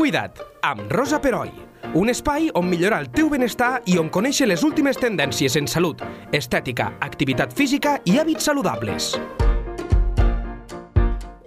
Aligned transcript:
Cuida't, 0.00 0.38
amb 0.62 0.88
Rosa 0.88 1.18
Peroi. 1.20 1.50
Un 2.00 2.08
espai 2.08 2.46
on 2.56 2.64
millorar 2.70 3.02
el 3.02 3.10
teu 3.12 3.26
benestar 3.28 3.82
i 3.84 3.98
on 4.00 4.06
conèixer 4.08 4.46
les 4.48 4.62
últimes 4.64 4.96
tendències 4.96 5.58
en 5.60 5.66
salut, 5.68 6.00
estètica, 6.32 6.86
activitat 7.04 7.52
física 7.52 7.98
i 8.08 8.14
hàbits 8.16 8.48
saludables. 8.48 9.10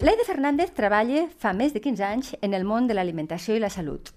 Leide 0.06 0.28
Fernández 0.30 0.70
treballa 0.78 1.26
fa 1.42 1.56
més 1.58 1.74
de 1.74 1.82
15 1.82 2.06
anys 2.12 2.32
en 2.46 2.54
el 2.54 2.70
món 2.70 2.86
de 2.86 2.94
l'alimentació 2.94 3.58
i 3.58 3.64
la 3.64 3.74
salut. 3.74 4.14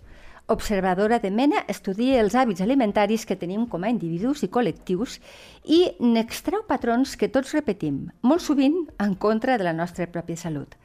Observadora 0.52 1.16
de 1.18 1.32
mena, 1.32 1.64
estudia 1.64 2.20
els 2.20 2.36
hàbits 2.36 2.60
alimentaris 2.60 3.24
que 3.24 3.40
tenim 3.40 3.64
com 3.64 3.88
a 3.88 3.94
individus 3.94 4.44
i 4.44 4.52
col·lectius 4.52 5.16
i 5.64 5.86
n'extreu 6.12 6.68
patrons 6.68 7.16
que 7.16 7.32
tots 7.32 7.56
repetim, 7.56 8.10
molt 8.20 8.44
sovint 8.44 8.82
en 9.00 9.16
contra 9.16 9.56
de 9.56 9.64
la 9.64 9.72
nostra 9.72 10.12
pròpia 10.12 10.36
salut. 10.36 10.76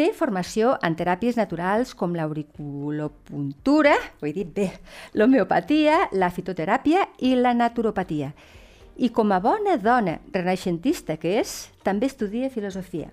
Té 0.00 0.14
formació 0.16 0.70
en 0.80 0.94
teràpies 0.96 1.36
naturals 1.36 1.90
com 1.92 2.14
l'auriculopuntura, 2.16 3.92
ho 3.92 4.24
he 4.24 4.30
dit 4.32 4.48
bé, 4.48 4.70
l'homeopatia, 5.12 6.06
la 6.16 6.30
fitoteràpia 6.32 7.02
i 7.28 7.34
la 7.36 7.52
naturopatia. 7.52 8.30
I 8.96 9.10
com 9.12 9.28
a 9.36 9.42
bona 9.44 9.76
dona 9.76 10.14
renaixentista 10.32 11.18
que 11.20 11.34
és, 11.42 11.52
també 11.84 12.08
estudia 12.08 12.48
filosofia. 12.48 13.10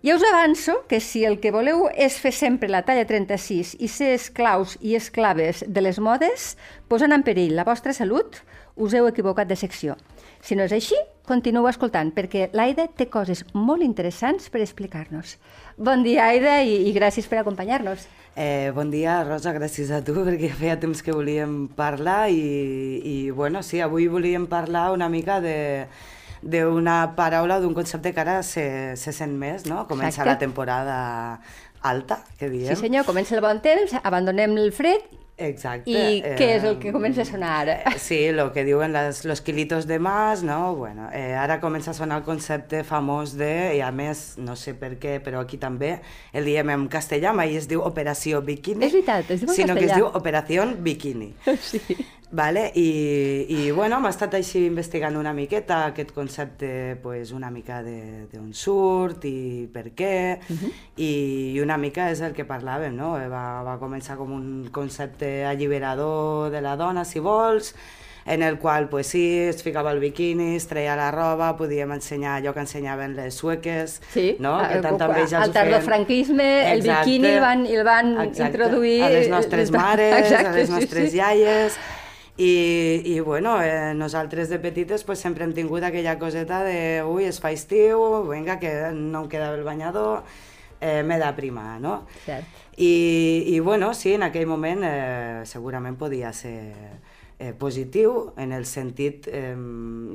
Ja 0.00 0.16
us 0.16 0.24
avanço 0.24 0.78
que 0.88 1.02
si 1.04 1.26
el 1.28 1.36
que 1.42 1.52
voleu 1.52 1.90
és 1.92 2.16
fer 2.16 2.32
sempre 2.32 2.72
la 2.72 2.80
talla 2.88 3.04
36 3.04 3.74
i 3.76 3.92
ser 3.92 4.14
esclaus 4.16 4.78
i 4.80 4.96
esclaves 4.96 5.66
de 5.68 5.84
les 5.84 6.00
modes, 6.00 6.54
posant 6.88 7.12
en 7.12 7.28
perill 7.28 7.52
la 7.60 7.68
vostra 7.68 7.92
salut, 7.92 8.40
us 8.76 8.94
heu 8.94 9.08
equivocat 9.08 9.48
de 9.48 9.56
secció. 9.56 9.96
Si 10.44 10.54
no 10.54 10.66
és 10.68 10.72
així, 10.76 10.96
continueu 11.26 11.66
escoltant, 11.66 12.12
perquè 12.14 12.50
l'Aida 12.54 12.86
té 12.94 13.08
coses 13.10 13.42
molt 13.56 13.82
interessants 13.82 14.50
per 14.52 14.60
explicar-nos. 14.62 15.36
Bon 15.76 16.04
dia, 16.04 16.28
Aida, 16.30 16.60
i, 16.62 16.76
i 16.86 16.92
gràcies 16.94 17.26
per 17.26 17.40
acompanyar-nos. 17.40 18.06
Eh, 18.36 18.70
bon 18.76 18.92
dia, 18.92 19.22
Rosa, 19.24 19.54
gràcies 19.56 19.90
a 19.90 20.02
tu, 20.04 20.14
perquè 20.28 20.52
feia 20.54 20.76
temps 20.78 21.00
que 21.02 21.14
volíem 21.16 21.66
parlar 21.74 22.28
i, 22.30 23.00
i 23.00 23.16
bueno, 23.32 23.64
sí, 23.64 23.80
avui 23.80 24.10
volíem 24.12 24.46
parlar 24.46 24.90
una 24.94 25.08
mica 25.08 25.40
de 25.40 25.56
d'una 26.46 27.16
paraula 27.16 27.56
d'un 27.58 27.72
concepte 27.74 28.12
que 28.14 28.20
ara 28.22 28.42
se, 28.44 28.94
se 29.00 29.10
sent 29.16 29.32
més, 29.40 29.64
no? 29.66 29.86
Comença 29.88 30.20
Exacte. 30.20 30.30
la 30.30 30.38
temporada 30.38 30.96
alta, 31.80 32.20
que 32.38 32.50
diem. 32.52 32.68
Sí 32.70 32.86
senyor, 32.86 33.06
comença 33.08 33.34
el 33.34 33.42
bon 33.42 33.58
temps, 33.64 33.96
abandonem 34.04 34.54
el 34.60 34.70
fred 34.76 35.08
Exacte. 35.38 35.90
i 35.92 36.22
què 36.38 36.46
és 36.56 36.64
el 36.64 36.78
que 36.80 36.92
comença 36.94 37.20
a 37.20 37.28
sonar 37.28 37.50
ara? 37.60 37.74
Eh, 37.90 37.98
Sí, 38.00 38.32
lo 38.32 38.52
que 38.54 38.64
diuen 38.64 38.94
les, 38.94 39.24
los 39.28 39.42
kilitos 39.44 39.86
de 39.86 39.98
más, 39.98 40.42
no? 40.42 40.74
Bueno, 40.74 41.10
eh, 41.12 41.34
ara 41.36 41.60
comença 41.60 41.90
a 41.90 41.94
sonar 41.94 42.18
el 42.18 42.24
concepte 42.24 42.82
famós 42.84 43.34
de, 43.36 43.76
i 43.76 43.82
a 43.84 43.90
més, 43.92 44.38
no 44.38 44.56
sé 44.56 44.72
per 44.74 44.94
què, 44.98 45.18
però 45.20 45.42
aquí 45.44 45.58
també 45.60 45.98
el 46.32 46.48
diem 46.48 46.70
en 46.72 46.88
castellà, 46.88 47.34
mai 47.36 47.54
es 47.56 47.68
diu 47.68 47.82
operació 47.84 48.40
bikini, 48.40 48.86
És 48.88 48.92
veritat, 48.96 49.30
es 49.30 49.40
diu 49.44 49.50
en 49.50 49.54
sinó 49.60 49.74
que 49.76 49.84
es 49.84 49.90
castellà. 49.92 49.96
diu 50.08 50.20
operació 50.22 50.66
bikini. 50.78 51.34
Sí. 51.60 51.80
Vale? 52.28 52.72
I, 52.74 53.46
I 53.48 53.70
bueno, 53.70 54.00
m'ha 54.02 54.10
estat 54.10 54.32
així 54.34 54.64
investigant 54.66 55.14
una 55.16 55.30
miqueta 55.32 55.84
aquest 55.92 56.10
concepte, 56.12 56.96
pues, 57.02 57.30
una 57.32 57.50
mica 57.54 57.82
de- 57.86 58.26
d'on 58.32 58.52
surt 58.52 59.24
i 59.30 59.68
per 59.72 59.92
què, 59.94 60.38
i 60.98 61.60
una 61.62 61.76
mica 61.78 62.10
és 62.10 62.20
el 62.26 62.34
que 62.34 62.44
parlàvem, 62.48 62.92
no? 62.98 63.12
Va, 63.30 63.62
va 63.62 63.76
començar 63.78 64.16
com 64.18 64.32
un 64.34 64.68
concepte 64.74 65.44
alliberador 65.46 66.50
de 66.50 66.60
la 66.60 66.74
dona, 66.76 67.04
si 67.04 67.20
vols, 67.22 67.74
en 68.26 68.42
el 68.42 68.58
qual, 68.58 68.88
pues 68.90 69.06
sí, 69.06 69.22
es 69.38 69.62
ficava 69.62 69.92
el 69.94 70.00
biquini, 70.02 70.56
es 70.56 70.66
treia 70.66 70.96
la 70.98 71.12
roba, 71.14 71.52
podíem 71.56 71.92
ensenyar 71.94 72.40
allò 72.40 72.52
que 72.52 72.64
ensenyaven 72.66 73.14
les 73.14 73.34
sueques, 73.38 74.00
Sí, 74.12 74.34
no? 74.40 74.58
que 74.58 74.64
al 74.64 74.82
els 74.82 74.86
ho 74.90 74.98
feien. 74.98 75.52
tardofranquisme, 75.54 76.72
el 76.72 76.82
biquini 76.82 77.28
el 77.36 77.40
van, 77.40 77.62
el 77.66 77.84
van 77.86 78.10
Exacte. 78.24 78.50
introduir... 78.50 79.04
A 79.04 79.10
les 79.14 79.28
nostres 79.30 79.70
mares, 79.78 80.24
Exacte, 80.24 80.48
a 80.48 80.52
les 80.58 80.66
sí, 80.66 80.74
nostres 80.74 81.10
sí. 81.12 81.18
iaies... 81.22 81.78
I, 82.36 83.02
i 83.04 83.20
bueno, 83.20 83.62
eh, 83.62 83.94
nosaltres 83.94 84.50
de 84.50 84.58
petites 84.60 85.04
pues, 85.04 85.18
sempre 85.18 85.44
hem 85.44 85.54
tingut 85.56 85.86
aquella 85.86 86.18
coseta 86.20 86.60
de 86.66 87.02
ui, 87.02 87.24
es 87.24 87.40
fa 87.40 87.52
estiu, 87.54 88.26
vinga, 88.28 88.58
que 88.60 88.72
no 88.92 89.24
em 89.24 89.30
quedava 89.32 89.56
el 89.56 89.64
banyador, 89.64 90.26
eh, 90.80 91.00
m'he 91.02 91.16
d'aprimar, 91.22 91.78
no? 91.80 92.02
Cert. 92.26 92.44
I, 92.76 93.44
I 93.56 93.60
bueno, 93.64 93.94
sí, 93.96 94.12
en 94.12 94.26
aquell 94.26 94.44
moment 94.46 94.84
eh, 94.84 95.44
segurament 95.48 95.96
podia 95.96 96.34
ser 96.36 96.74
eh, 97.38 97.52
positiu 97.58 98.32
en 98.36 98.52
el 98.52 98.64
sentit, 98.66 99.26
eh, 99.28 99.54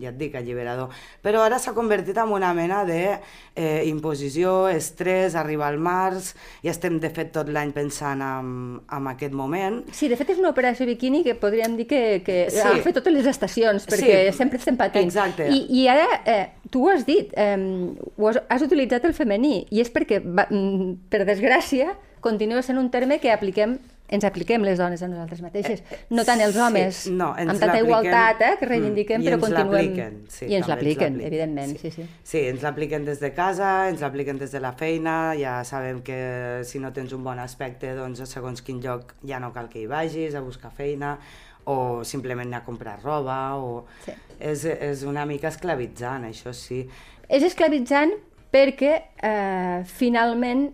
ja 0.01 0.09
et 0.09 0.17
dic, 0.17 0.35
alliberador. 0.35 0.89
Però 1.21 1.43
ara 1.45 1.59
s'ha 1.59 1.73
convertit 1.73 2.17
en 2.17 2.31
una 2.33 2.53
mena 2.53 2.83
de 2.85 3.19
eh, 3.55 3.83
imposició, 3.85 4.67
estrès, 4.69 5.35
arribar 5.35 5.67
al 5.71 5.77
març, 5.79 6.33
i 6.63 6.69
estem 6.71 6.99
de 6.99 7.09
fet 7.13 7.31
tot 7.35 7.49
l'any 7.49 7.71
pensant 7.75 8.21
en, 8.25 8.81
en 8.91 9.07
aquest 9.13 9.33
moment. 9.37 9.81
Sí, 9.93 10.09
de 10.09 10.17
fet 10.19 10.33
és 10.33 10.39
una 10.41 10.49
operació 10.53 10.85
biquini 10.89 11.23
que 11.23 11.35
podríem 11.35 11.77
dir 11.77 11.87
que, 11.87 12.21
que 12.25 12.39
Sí. 12.51 12.59
ha 12.65 12.75
fet 12.81 12.95
totes 12.97 13.13
les 13.13 13.25
estacions, 13.27 13.85
perquè 13.87 14.31
Sí, 14.31 14.37
sempre 14.37 14.57
estem 14.57 14.77
patint. 14.77 15.05
exacte. 15.05 15.47
I, 15.51 15.65
i 15.81 15.87
ara, 15.87 16.21
eh, 16.25 16.47
tu 16.69 16.85
ho 16.87 16.89
has 16.89 17.05
dit, 17.05 17.31
eh, 17.37 17.57
ho 18.17 18.27
has, 18.27 18.41
has 18.49 18.61
utilitzat 18.65 19.05
el 19.05 19.13
femení, 19.13 19.67
i 19.69 19.81
és 19.81 19.91
perquè, 19.93 20.21
va, 20.23 20.47
mm, 20.49 20.95
per 21.09 21.25
desgràcia, 21.25 21.93
continua 22.21 22.61
sent 22.61 22.77
un 22.77 22.89
terme 22.91 23.19
que 23.19 23.31
apliquem 23.31 23.77
ens 24.11 24.25
apliquem 24.27 24.63
les 24.67 24.79
dones 24.79 25.01
a 25.01 25.07
nosaltres 25.09 25.41
mateixes, 25.43 25.81
no 26.11 26.25
tant 26.27 26.41
els 26.43 26.55
sí, 26.57 26.61
homes, 26.61 27.01
no, 27.15 27.31
ens 27.39 27.53
amb 27.53 27.63
tanta 27.63 27.79
igualtat 27.79 28.41
eh, 28.43 28.51
que 28.59 28.67
reivindiquem, 28.67 29.23
però 29.25 29.39
continuem... 29.41 30.17
sí, 30.31 30.49
I 30.51 30.57
ens 30.59 30.67
l'apliquen, 30.69 31.19
evidentment, 31.23 31.77
sí, 31.79 31.93
sí. 31.95 32.07
Sí, 32.27 32.41
ens 32.51 32.65
l'apliquen 32.65 33.07
des 33.07 33.21
de 33.23 33.31
casa, 33.37 33.71
ens 33.91 34.03
l'apliquen 34.03 34.41
des 34.41 34.51
de 34.51 34.61
la 34.63 34.73
feina, 34.77 35.15
ja 35.39 35.61
sabem 35.67 36.01
que 36.05 36.19
si 36.67 36.83
no 36.83 36.91
tens 36.95 37.15
un 37.15 37.23
bon 37.23 37.39
aspecte, 37.39 37.95
doncs 37.97 38.23
a 38.23 38.27
segons 38.29 38.63
quin 38.65 38.83
lloc 38.83 39.15
ja 39.27 39.39
no 39.39 39.53
cal 39.55 39.71
que 39.71 39.79
hi 39.83 39.87
vagis 39.89 40.35
a 40.35 40.43
buscar 40.43 40.73
feina, 40.75 41.15
o 41.71 42.03
simplement 42.03 42.49
anar 42.49 42.63
a 42.63 42.67
comprar 42.67 42.99
roba, 43.03 43.55
o... 43.55 43.85
Sí. 44.05 44.17
És, 44.41 44.65
és 44.65 45.03
una 45.05 45.21
mica 45.29 45.51
esclavitzant, 45.51 46.25
això 46.25 46.49
sí. 46.57 46.79
És 47.29 47.43
esclavitzant 47.45 48.15
perquè 48.51 48.93
eh, 49.23 49.83
finalment, 49.87 50.67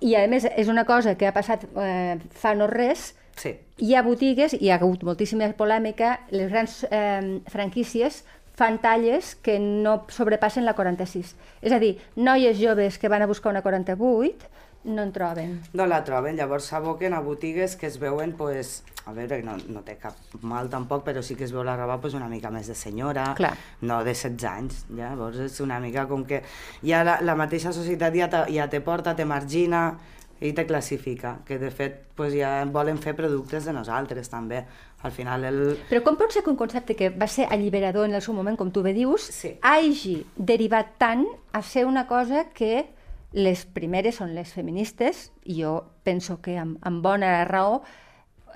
i 0.00 0.14
a 0.14 0.26
més 0.28 0.44
és 0.44 0.68
una 0.68 0.84
cosa 0.84 1.16
que 1.16 1.28
ha 1.28 1.34
passat 1.36 1.64
eh, 1.76 2.18
fa 2.30 2.54
no 2.54 2.66
res, 2.70 3.14
Sí, 3.36 3.52
hi 3.76 3.92
ha 3.92 4.00
botigues, 4.00 4.54
hi 4.56 4.70
ha 4.70 4.78
hagut 4.78 5.02
moltíssima 5.04 5.50
polèmica, 5.58 6.14
les 6.32 6.48
grans 6.48 6.78
eh, 6.88 7.42
franquícies 7.52 8.22
fan 8.56 8.78
talles 8.80 9.34
que 9.44 9.58
no 9.60 9.98
sobrepassen 10.08 10.64
la 10.64 10.72
46. 10.72 11.34
És 11.60 11.74
a 11.76 11.80
dir, 11.82 11.98
noies 12.16 12.56
joves 12.56 12.96
que 12.96 13.10
van 13.12 13.22
a 13.22 13.28
buscar 13.28 13.52
una 13.52 13.60
48 13.60 14.48
no 14.86 15.02
en 15.02 15.12
troben. 15.12 15.60
no 15.74 15.86
la 15.86 16.02
troben, 16.06 16.36
llavors 16.38 16.70
s'aboquen 16.70 17.12
a 17.14 17.20
botigues 17.20 17.76
que 17.76 17.86
es 17.90 17.98
veuen, 17.98 18.32
pues, 18.38 18.82
a 19.06 19.12
veure, 19.12 19.42
no, 19.42 19.56
no 19.70 19.82
té 19.86 19.96
cap 20.02 20.16
mal 20.42 20.68
tampoc, 20.70 21.04
però 21.06 21.22
sí 21.22 21.36
que 21.38 21.44
es 21.44 21.52
veu 21.54 21.62
la 21.66 21.76
roba 21.76 22.00
pues, 22.00 22.14
una 22.14 22.28
mica 22.30 22.50
més 22.50 22.66
de 22.66 22.74
senyora, 22.74 23.32
Clar. 23.38 23.52
no 23.82 24.00
de 24.02 24.14
16 24.14 24.44
anys, 24.50 24.84
llavors 24.90 25.38
és 25.44 25.60
una 25.62 25.78
mica 25.82 26.06
com 26.10 26.24
que 26.26 26.40
ja 26.82 27.04
la, 27.06 27.20
la 27.22 27.36
mateixa 27.38 27.72
societat 27.76 28.14
ja, 28.18 28.28
te, 28.32 28.44
ja 28.54 28.66
te 28.70 28.80
porta, 28.80 29.14
te 29.14 29.24
margina 29.24 29.98
i 30.40 30.50
te 30.52 30.66
classifica, 30.66 31.38
que 31.46 31.56
de 31.58 31.70
fet 31.70 32.02
pues, 32.14 32.34
ja 32.34 32.64
volen 32.68 32.98
fer 32.98 33.14
productes 33.16 33.64
de 33.64 33.72
nosaltres 33.72 34.28
també. 34.28 34.64
Al 35.06 35.12
final 35.12 35.44
el... 35.44 35.60
Però 35.88 36.02
com 36.02 36.16
pot 36.18 36.32
ser 36.34 36.42
que 36.42 36.50
un 36.50 36.56
concepte 36.58 36.96
que 36.96 37.10
va 37.14 37.28
ser 37.30 37.46
alliberador 37.52 38.08
en 38.08 38.14
el 38.18 38.22
seu 38.24 38.34
moment, 38.34 38.56
com 38.58 38.72
tu 38.74 38.82
bé 38.82 38.92
dius, 38.96 39.22
Sí. 39.32 39.54
hagi 39.62 40.26
derivat 40.36 40.96
tant 40.98 41.24
a 41.52 41.62
ser 41.62 41.86
una 41.86 42.06
cosa 42.08 42.46
que 42.52 42.88
les 43.36 43.66
primeres 43.68 44.16
són 44.16 44.32
les 44.34 44.50
feministes, 44.56 45.30
i 45.44 45.60
jo 45.60 45.76
penso 46.08 46.40
que 46.40 46.56
amb, 46.56 46.80
amb 46.88 47.04
bona 47.04 47.44
raó 47.44 47.82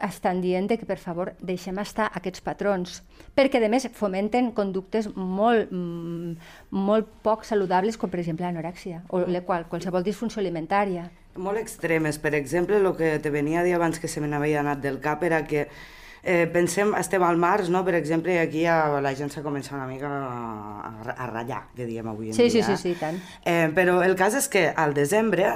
estan 0.00 0.41
dient 0.41 0.70
que, 0.70 0.86
per 0.88 0.96
favor, 0.96 1.34
deixem 1.44 1.76
estar 1.82 2.06
aquests 2.16 2.41
patrons, 2.41 3.02
perquè, 3.36 3.60
a 3.60 3.69
més, 3.69 3.84
fomenten 3.92 4.50
conductes 4.56 5.10
molt, 5.14 5.69
mm, 5.69 6.32
molt 6.72 7.12
poc 7.22 7.44
saludables, 7.44 7.98
com, 8.00 8.08
per 8.08 8.22
exemple, 8.22 8.46
l'anorèxia, 8.46 9.04
o 9.10 9.20
la 9.28 9.42
qual, 9.44 9.69
qualsevol 9.69 10.02
disfunció 10.02 10.40
alimentària. 10.40 11.10
Molt 11.36 11.58
extremes. 11.58 12.19
Per 12.19 12.34
exemple, 12.34 12.76
el 12.76 12.96
que 12.96 13.19
te 13.19 13.30
venia 13.30 13.60
a 13.60 13.64
dir 13.64 13.75
abans 13.75 14.00
que 14.00 14.08
se 14.08 14.20
me 14.20 14.28
n'havia 14.28 14.60
anat 14.60 14.81
del 14.81 14.99
cap 15.00 15.22
era 15.22 15.44
que 15.46 15.69
eh, 16.22 16.46
pensem, 16.52 16.94
estem 16.99 17.22
al 17.22 17.37
març, 17.40 17.69
no? 17.72 17.84
per 17.84 17.94
exemple, 17.94 18.38
aquí 18.40 18.64
ja 18.67 19.00
la 19.00 19.14
gent 19.14 19.31
s'ha 19.32 19.43
començat 19.43 19.75
una 19.78 19.87
mica 19.87 20.08
a, 20.08 21.14
a 21.17 21.26
ratllar, 21.31 21.62
que 21.76 21.87
diem 21.87 22.08
avui 22.08 22.28
en 22.31 22.34
Sí, 22.34 22.49
dia. 22.49 22.64
sí, 22.64 22.76
sí, 22.76 22.76
sí, 22.82 22.94
tant. 23.00 23.19
Eh, 23.44 23.69
però 23.75 24.00
el 24.05 24.17
cas 24.17 24.34
és 24.34 24.49
que 24.49 24.69
al 24.76 24.94
desembre 24.94 25.50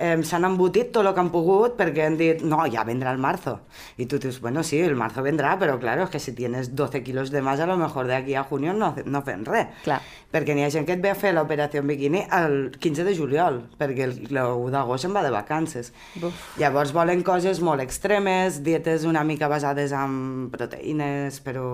eh, 0.00 0.16
s'han 0.24 0.46
embotit 0.48 0.90
tot 0.94 1.04
el 1.06 1.12
que 1.14 1.20
han 1.20 1.28
pogut 1.30 1.76
perquè 1.78 2.06
han 2.08 2.16
dit, 2.16 2.40
no, 2.42 2.64
ya 2.66 2.82
vendrá 2.88 3.12
el 3.12 3.18
marzo. 3.18 3.60
Y 3.98 4.06
tú 4.06 4.16
dices, 4.18 4.40
bueno, 4.40 4.62
sí, 4.64 4.80
el 4.80 4.96
marzo 4.96 5.22
vendrá, 5.22 5.58
pero 5.58 5.78
claro, 5.78 6.04
es 6.04 6.10
que 6.10 6.18
si 6.18 6.32
tienes 6.32 6.74
12 6.74 7.02
kilos 7.04 7.30
de 7.30 7.42
más, 7.42 7.60
a 7.60 7.66
lo 7.66 7.76
mejor 7.76 8.06
de 8.06 8.14
aquí 8.16 8.34
a 8.34 8.42
junio 8.44 8.72
no, 8.72 8.94
no 9.04 9.22
fem 9.22 9.44
res. 9.44 9.68
Clar. 9.84 10.00
perquè 10.30 10.54
n'hi 10.54 10.62
ha 10.62 10.68
gent 10.70 10.84
que 10.86 10.94
et 10.94 11.00
ve 11.02 11.10
a 11.10 11.16
fer 11.18 11.32
l'operació 11.34 11.80
en 11.82 11.88
biquini 11.90 12.20
el 12.30 12.70
15 12.78 13.02
de 13.02 13.14
juliol, 13.18 13.56
perquè 13.80 14.04
el, 14.06 14.12
el 14.30 14.36
1 14.38 14.68
d'agost 14.70 15.02
se'n 15.02 15.10
va 15.16 15.24
de 15.26 15.32
vacances. 15.34 15.88
Buf. 16.22 16.36
Llavors 16.60 16.92
volen 16.94 17.24
coses 17.26 17.58
molt 17.66 17.82
extremes, 17.82 18.60
dietes 18.62 19.02
una 19.10 19.24
mica 19.26 19.48
basades 19.50 19.90
en 19.90 20.46
proteïnes, 20.54 21.40
però 21.42 21.64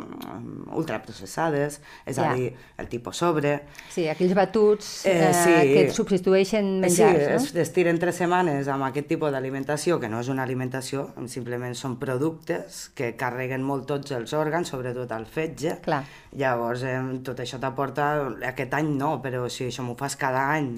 mm, 0.00 0.72
ultraprocessades, 0.80 1.80
és 2.06 2.16
Ja. 2.16 2.30
a 2.30 2.34
dir, 2.34 2.54
el 2.78 2.88
tipus 2.88 3.18
sobre. 3.20 3.60
Sí, 3.92 4.08
aquells 4.08 4.32
batuts 4.34 5.04
Eh, 5.04 5.28
eh, 5.28 5.34
sí. 5.34 5.74
que 5.74 5.92
substitueixen 5.92 6.80
menjars, 6.80 7.18
sí, 7.20 7.30
no? 7.30 7.36
es, 7.36 7.52
es 7.76 7.82
tiren 7.82 7.98
tres 8.00 8.16
setmanes 8.16 8.70
amb 8.72 8.86
aquest 8.86 9.04
tipus 9.10 9.34
d'alimentació, 9.34 9.98
que 10.00 10.08
no 10.08 10.22
és 10.22 10.30
una 10.32 10.46
alimentació, 10.46 11.10
simplement 11.28 11.74
són 11.76 11.98
productes 12.00 12.86
que 12.96 13.10
carreguen 13.20 13.60
molt 13.60 13.84
tots 13.90 14.14
els 14.16 14.32
òrgans, 14.32 14.70
sobretot 14.72 15.12
el 15.12 15.26
fetge. 15.28 15.74
Clar. 15.84 15.98
Llavors, 16.40 16.86
eh, 16.88 16.96
tot 17.26 17.42
això 17.44 17.60
t'aporta... 17.60 18.06
Aquest 18.48 18.72
any 18.78 18.94
no, 18.96 19.18
però 19.20 19.44
si 19.52 19.66
això 19.68 19.84
m'ho 19.84 19.92
fas 20.00 20.16
cada 20.16 20.46
any, 20.54 20.72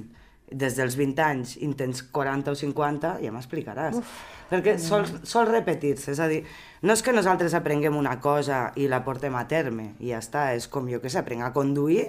des 0.51 0.75
dels 0.75 0.99
20 0.99 1.23
anys, 1.23 1.55
i 1.63 1.71
en 1.71 1.79
tens 1.79 2.03
40 2.03 2.51
o 2.51 2.59
50, 2.59 3.15
ja 3.23 3.31
m'explicaràs. 3.31 4.03
Perquè 4.51 4.75
sol, 4.83 5.07
sol 5.23 5.47
repetir-se, 5.53 6.17
és 6.17 6.19
a 6.19 6.27
dir, 6.27 6.43
no 6.83 6.99
és 6.99 7.07
que 7.07 7.15
nosaltres 7.15 7.55
aprenguem 7.55 7.95
una 7.95 8.19
cosa 8.19 8.73
i 8.75 8.91
la 8.91 9.05
portem 9.07 9.39
a 9.39 9.47
terme, 9.47 9.93
i 10.03 10.11
ja 10.11 10.19
està, 10.19 10.49
és 10.59 10.67
com 10.67 10.91
jo 10.91 10.99
que 10.99 11.15
sé, 11.15 11.23
aprenc 11.23 11.47
a 11.47 11.55
conduir 11.55 12.09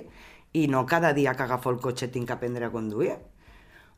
i 0.58 0.66
no 0.66 0.88
cada 0.90 1.14
dia 1.14 1.38
que 1.38 1.46
agafo 1.46 1.70
el 1.70 1.78
cotxe 1.78 2.10
tinc 2.10 2.26
que 2.32 2.42
aprendre 2.42 2.66
a 2.66 2.74
conduir. 2.74 3.20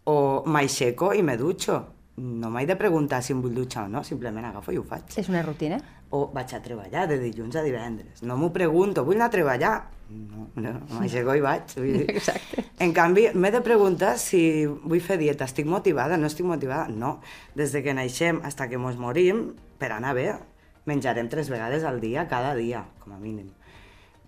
O 0.09 0.43
m'aixeco 0.45 1.13
i 1.13 1.21
me 1.23 1.37
dutxo. 1.37 1.79
No 2.21 2.49
m'he 2.53 2.65
de 2.67 2.75
preguntar 2.77 3.21
si 3.23 3.33
em 3.33 3.41
vull 3.41 3.55
dutxar 3.55 3.85
o 3.87 3.89
no, 3.89 4.03
simplement 4.03 4.45
agafo 4.45 4.73
i 4.73 4.77
ho 4.77 4.83
faig. 4.85 5.15
És 5.17 5.29
una 5.31 5.41
rutina. 5.45 5.79
O 6.11 6.25
vaig 6.33 6.53
a 6.53 6.59
treballar 6.61 7.07
de 7.07 7.17
dilluns 7.21 7.55
a 7.55 7.63
divendres. 7.63 8.21
No 8.27 8.35
m'ho 8.37 8.51
pregunto, 8.53 9.05
vull 9.07 9.15
anar 9.15 9.29
a 9.31 9.33
treballar? 9.33 9.71
No, 10.11 10.49
no, 10.59 10.73
m'aixeco 10.97 11.37
i 11.37 11.41
vaig. 11.41 11.77
Exacte. 12.03 12.65
En 12.83 12.91
canvi, 12.93 13.29
m'he 13.33 13.51
de 13.53 13.61
preguntar 13.63 14.17
si 14.19 14.65
vull 14.67 15.01
fer 15.01 15.17
dieta. 15.21 15.47
Estic 15.47 15.69
motivada? 15.69 16.17
No 16.19 16.27
estic 16.27 16.45
motivada? 16.45 16.89
No. 16.91 17.19
Des 17.55 17.71
de 17.71 17.81
que 17.85 17.95
naixem 17.95 18.43
fins 18.43 18.67
que 18.67 18.81
mos 18.81 18.99
morim, 18.99 19.53
per 19.79 19.93
anar 19.95 20.13
bé, 20.17 20.27
menjarem 20.85 21.29
tres 21.31 21.49
vegades 21.49 21.87
al 21.87 22.01
dia, 22.03 22.27
cada 22.27 22.53
dia, 22.59 22.83
com 22.99 23.15
a 23.15 23.19
mínim. 23.21 23.53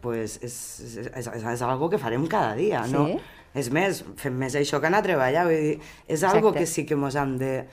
pues 0.04 0.38
és, 0.44 0.56
és, 0.84 0.98
és, 1.16 1.28
és, 1.28 1.44
és 1.54 1.62
algo 1.64 1.88
que 1.90 1.98
farem 1.98 2.26
cada 2.28 2.58
dia, 2.60 2.84
no? 2.92 3.06
És 3.54 3.70
més, 3.72 4.04
fem 4.18 4.34
més 4.34 4.56
això 4.56 4.80
que 4.82 4.88
anar 4.90 5.00
a 5.04 5.06
treballar, 5.06 5.46
vull 5.46 5.62
dir, 5.62 5.80
és 6.08 6.24
algo 6.24 6.50
Exacte. 6.50 6.60
que 6.60 6.66
sí 6.66 6.86
que 6.90 6.96
mos 6.96 7.16
hem 7.16 7.38
de, 7.38 7.66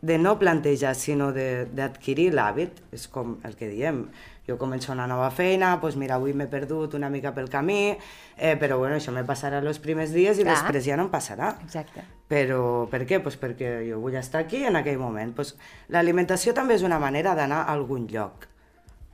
de 0.00 0.16
no 0.18 0.38
plantejar, 0.38 0.94
sinó 0.96 1.32
de- 1.32 1.66
d'adquirir 1.66 2.30
l'hàbit, 2.32 2.80
és 2.92 3.08
com 3.08 3.38
el 3.44 3.54
que 3.56 3.68
diem. 3.68 4.06
Jo 4.48 4.56
començo 4.56 4.92
una 4.94 5.06
nova 5.06 5.26
feina, 5.30 5.74
doncs 5.76 5.96
mira, 6.00 6.14
avui 6.16 6.32
m'he 6.32 6.46
perdut 6.48 6.94
una 6.96 7.10
mica 7.12 7.34
pel 7.36 7.50
camí, 7.52 7.98
eh, 8.38 8.54
però 8.56 8.78
bueno, 8.78 8.96
això 8.96 9.12
me 9.12 9.20
passarà 9.22 9.58
els 9.60 9.78
primers 9.78 10.10
dies 10.14 10.38
i 10.38 10.42
Clar. 10.46 10.54
després 10.56 10.86
ja 10.86 10.96
no 10.96 11.02
em 11.04 11.10
passarà. 11.12 11.50
Exacte. 11.66 12.00
Però 12.28 12.88
per 12.88 13.02
què? 13.04 13.20
Pues 13.20 13.36
perquè 13.40 13.82
jo 13.90 13.98
vull 14.00 14.16
estar 14.16 14.40
aquí 14.40 14.62
en 14.64 14.76
aquell 14.76 14.96
moment. 14.98 15.34
Pues 15.36 15.54
L'alimentació 15.92 16.54
també 16.54 16.74
és 16.76 16.82
una 16.82 16.98
manera 16.98 17.34
d'anar 17.34 17.66
a 17.66 17.72
algun 17.74 18.06
lloc. 18.08 18.46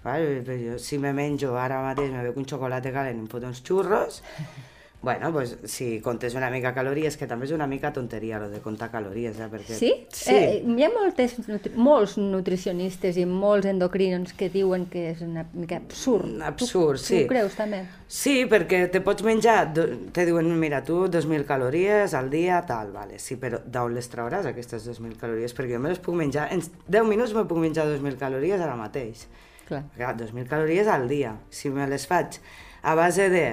Vale? 0.04 0.78
Si 0.78 0.98
me 0.98 1.12
menjo 1.12 1.56
ara 1.58 1.82
mateix, 1.82 2.12
me 2.12 2.22
bec 2.22 2.36
un 2.36 2.46
xocolate 2.46 2.92
calent 2.92 3.16
i 3.16 3.20
em 3.24 3.26
foto 3.26 3.46
uns 3.50 3.62
xurros, 3.64 4.22
bueno, 5.04 5.30
pues, 5.32 5.58
si 5.64 6.00
comptes 6.00 6.34
una 6.34 6.48
mica 6.50 6.72
calories, 6.74 7.18
que 7.20 7.28
també 7.28 7.44
és 7.46 7.52
una 7.52 7.66
mica 7.68 7.92
tonteria, 7.92 8.40
lo 8.40 8.48
de 8.48 8.62
comptar 8.64 8.88
calories, 8.90 9.36
eh? 9.38 9.48
Perquè... 9.52 9.76
Sí? 9.76 9.90
Sí. 10.08 10.34
Eh, 10.34 10.62
hi 10.64 10.86
ha 10.86 10.90
moltes, 10.94 11.36
nutri 11.46 11.74
molts 11.76 12.16
nutricionistes 12.18 13.18
i 13.20 13.26
molts 13.28 13.68
endocrinos 13.68 14.32
que 14.34 14.48
diuen 14.50 14.88
que 14.90 15.10
és 15.12 15.20
una 15.26 15.44
mica 15.52 15.78
absurd. 15.82 16.40
Absurd, 16.42 16.98
tu, 16.98 17.04
sí. 17.04 17.20
Tu 17.22 17.30
creus 17.30 17.54
també? 17.60 17.84
Sí, 18.08 18.36
perquè 18.50 18.86
te 18.90 19.04
pots 19.04 19.26
menjar, 19.26 19.58
te 19.74 20.26
diuen, 20.26 20.48
mira, 20.58 20.80
tu 20.88 21.04
2.000 21.12 21.44
calories 21.46 22.16
al 22.16 22.32
dia, 22.32 22.64
tal, 22.66 22.90
vale, 22.96 23.20
sí, 23.20 23.36
però 23.40 23.60
d'on 23.60 23.94
les 23.94 24.08
trauràs 24.10 24.48
aquestes 24.50 24.88
2.000 24.88 25.20
calories? 25.20 25.54
Perquè 25.54 25.76
jo 25.76 25.84
me 25.84 25.92
les 25.92 26.02
puc 26.02 26.16
menjar, 26.18 26.48
en 26.56 26.64
10 26.64 27.10
minuts 27.12 27.36
me 27.36 27.44
puc 27.44 27.60
menjar 27.60 27.86
2.000 27.92 28.16
calories 28.20 28.64
ara 28.64 28.80
mateix. 28.80 29.28
Clar. 29.68 29.84
Clar, 29.96 30.16
2.000 30.16 30.48
calories 30.48 30.88
al 30.88 31.08
dia. 31.08 31.38
Si 31.50 31.70
me 31.72 31.86
les 31.88 32.04
faig 32.08 32.40
a 32.84 32.94
base 32.94 33.30
de 33.32 33.46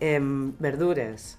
eh, 0.00 0.18
verdures, 0.58 1.36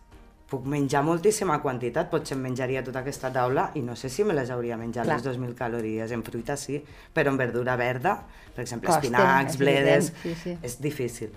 puc 0.49 0.65
menjar 0.65 1.03
moltíssima 1.05 1.59
quantitat, 1.61 2.07
potser 2.09 2.33
em 2.37 2.41
menjaria 2.47 2.81
tota 2.85 3.03
aquesta 3.03 3.29
taula 3.33 3.67
i 3.77 3.83
no 3.85 3.93
sé 3.99 4.09
si 4.09 4.23
me 4.25 4.33
les 4.33 4.49
hauria 4.49 4.77
menjat 4.81 5.05
Clar. 5.05 5.19
les 5.19 5.27
2.000 5.27 5.53
calories. 5.57 6.11
En 6.15 6.23
fruita 6.25 6.55
sí, 6.57 6.79
però 7.13 7.29
en 7.29 7.37
verdura 7.37 7.75
verda, 7.77 8.15
per 8.55 8.63
exemple, 8.65 8.89
Costa, 8.89 9.03
espinacs, 9.03 9.59
bledes, 9.61 10.13
sí, 10.23 10.33
sí. 10.41 10.55
és 10.65 10.79
difícil. 10.81 11.35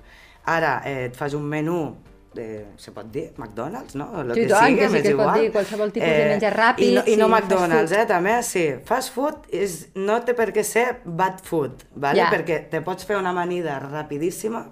Ara, 0.48 0.78
eh, 0.88 1.10
et 1.10 1.16
fas 1.18 1.36
un 1.36 1.44
menú 1.44 1.94
de, 2.32 2.46
se 2.80 2.90
pot 2.96 3.10
dir, 3.12 3.26
McDonald's, 3.36 3.94
no? 4.00 4.08
Lo 4.24 4.32
Sí, 4.34 4.46
que 4.46 4.56
sigui, 4.56 4.78
que 4.80 4.86
sí 4.88 4.92
m'és 4.94 5.02
que 5.02 5.08
es 5.12 5.14
pot 5.14 5.26
igual. 5.28 5.40
dir, 5.42 5.52
qualsevol 5.52 5.92
tipus 5.92 6.08
de 6.08 6.28
menjar 6.32 6.52
ràpid, 6.56 6.88
I 6.88 6.94
no, 6.96 7.02
i 7.04 7.16
no 7.20 7.26
sí, 7.28 7.32
McDonald's, 7.36 7.92
eh, 7.92 8.06
també, 8.08 8.38
sí. 8.48 8.66
Fast 8.88 9.12
food 9.12 9.44
és, 9.52 9.90
no 9.94 10.22
té 10.24 10.32
per 10.34 10.48
què 10.56 10.64
ser 10.64 10.86
bad 11.04 11.44
food, 11.44 11.84
¿vale? 11.94 12.24
Ja. 12.24 12.30
perquè 12.32 12.62
te 12.72 12.80
pots 12.80 13.04
fer 13.04 13.20
una 13.20 13.36
amanida 13.36 13.76
rapidíssima 13.84 14.64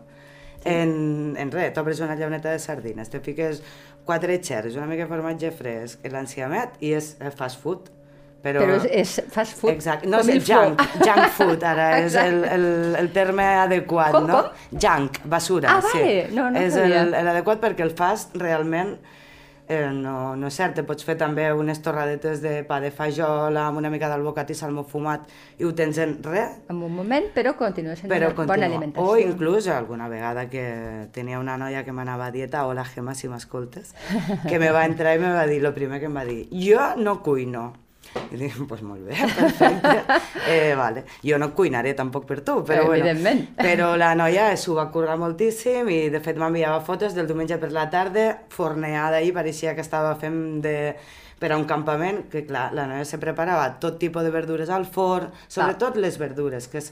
en, 0.65 1.37
en 1.39 1.51
res, 1.53 1.73
t'obres 1.77 2.01
una 2.05 2.17
llauneta 2.17 2.51
de 2.53 2.59
sardines, 2.59 3.09
te 3.11 3.21
fiques 3.21 3.63
quatre 4.05 4.37
xerres, 4.43 4.77
una 4.77 4.87
mica 4.87 5.05
de 5.07 5.09
formatge 5.13 5.51
fresc, 5.55 6.05
l'enciamet 6.11 6.77
i 6.81 6.93
és 6.99 7.15
eh, 7.21 7.31
fast 7.31 7.61
food. 7.63 7.89
Però, 8.41 8.63
Però 8.65 8.77
és, 8.81 8.87
és 8.89 9.11
fast 9.29 9.53
food. 9.59 9.69
Exacte, 9.75 10.09
no, 10.09 10.23
com 10.23 10.31
és 10.33 10.43
faut. 10.47 10.49
junk, 10.49 10.81
junk 11.05 11.27
food, 11.37 11.63
ara 11.69 11.91
és 12.07 12.15
el, 12.17 12.39
el, 12.49 12.65
el 12.97 13.11
terme 13.13 13.45
adequat, 13.67 14.15
Com, 14.17 14.27
no? 14.31 14.39
com? 14.47 14.79
Junk, 14.81 15.19
basura, 15.29 15.75
Ah, 15.77 15.83
sí. 15.85 15.99
vale, 15.99 16.29
no, 16.33 16.47
no 16.51 16.59
és 16.65 16.77
el- 16.81 17.11
l'adequat 17.13 17.61
perquè 17.61 17.85
el 17.85 17.93
fast 17.99 18.33
realment 18.41 18.95
eh, 19.71 19.91
no, 19.95 20.35
no 20.35 20.49
és 20.51 20.57
cert, 20.59 20.75
te 20.75 20.83
pots 20.83 21.05
fer 21.07 21.15
també 21.21 21.45
unes 21.55 21.79
torradetes 21.85 22.41
de 22.43 22.65
pa 22.67 22.81
de 22.83 22.91
fajola 22.91 23.69
amb 23.69 23.79
una 23.79 23.91
mica 23.93 24.09
d'albocat 24.11 24.51
i 24.51 24.57
salmó 24.59 24.83
fumat 24.83 25.29
i 25.63 25.65
ho 25.65 25.71
tens 25.79 26.01
en 26.03 26.17
res, 26.27 26.57
En 26.69 26.83
un 26.83 26.91
moment, 26.97 27.29
però 27.35 27.53
continua 27.57 27.95
sent 27.95 28.11
però 28.11 28.33
una 28.33 28.37
continua. 28.41 28.57
bona 28.57 28.67
alimentació. 28.67 29.07
O 29.09 29.17
inclús 29.23 29.69
alguna 29.71 30.09
vegada 30.11 30.49
que 30.51 30.65
tenia 31.15 31.39
una 31.39 31.57
noia 31.57 31.85
que 31.87 31.93
m'anava 31.95 32.27
a 32.27 32.35
dieta, 32.35 32.67
hola 32.67 32.85
Gemma, 32.85 33.15
si 33.15 33.29
m'escoltes, 33.31 33.95
que 34.49 34.59
me 34.59 34.73
va 34.75 34.85
entrar 34.87 35.15
i 35.15 35.23
me 35.23 35.31
va 35.33 35.47
dir, 35.47 35.63
lo 35.63 35.73
primer 35.75 36.01
que 36.01 36.11
em 36.11 36.17
va 36.17 36.25
dir, 36.27 36.49
jo 36.51 36.97
no 36.99 37.23
cuino. 37.23 37.73
I 38.31 38.39
dic, 38.39 38.55
doncs 38.57 38.69
pues 38.71 38.83
molt 38.87 39.07
bé, 39.07 39.17
perfecte. 39.37 40.19
Eh, 40.51 40.75
vale. 40.75 41.05
Jo 41.23 41.37
no 41.39 41.51
cuinaré 41.55 41.93
tampoc 41.95 42.25
per 42.27 42.41
tu, 42.47 42.57
però 42.67 42.87
bueno. 42.87 43.05
Evidentment. 43.05 43.43
Però 43.59 43.93
la 44.01 44.15
noia 44.19 44.49
s'ho 44.59 44.75
va 44.75 44.89
currar 44.91 45.19
moltíssim 45.21 45.91
i 45.93 45.99
de 46.11 46.19
fet 46.25 46.39
m'enviava 46.41 46.81
fotos 46.87 47.15
del 47.15 47.29
diumenge 47.31 47.59
per 47.61 47.71
la 47.75 47.87
tarda, 47.93 48.27
forneada 48.51 49.21
i 49.23 49.31
pareixia 49.37 49.77
que 49.77 49.85
estava 49.85 50.17
fent 50.19 50.41
de 50.65 50.77
per 51.41 51.55
a 51.55 51.57
un 51.57 51.65
campament, 51.65 52.27
que 52.29 52.45
clar, 52.45 52.69
la 52.77 52.85
noia 52.91 53.07
se 53.09 53.19
preparava 53.19 53.79
tot 53.81 53.97
tipus 53.99 54.27
de 54.27 54.33
verdures 54.35 54.69
al 54.69 54.85
forn, 54.85 55.31
sobretot 55.49 55.97
les 55.97 56.19
verdures, 56.21 56.67
que 56.69 56.83
és, 56.83 56.91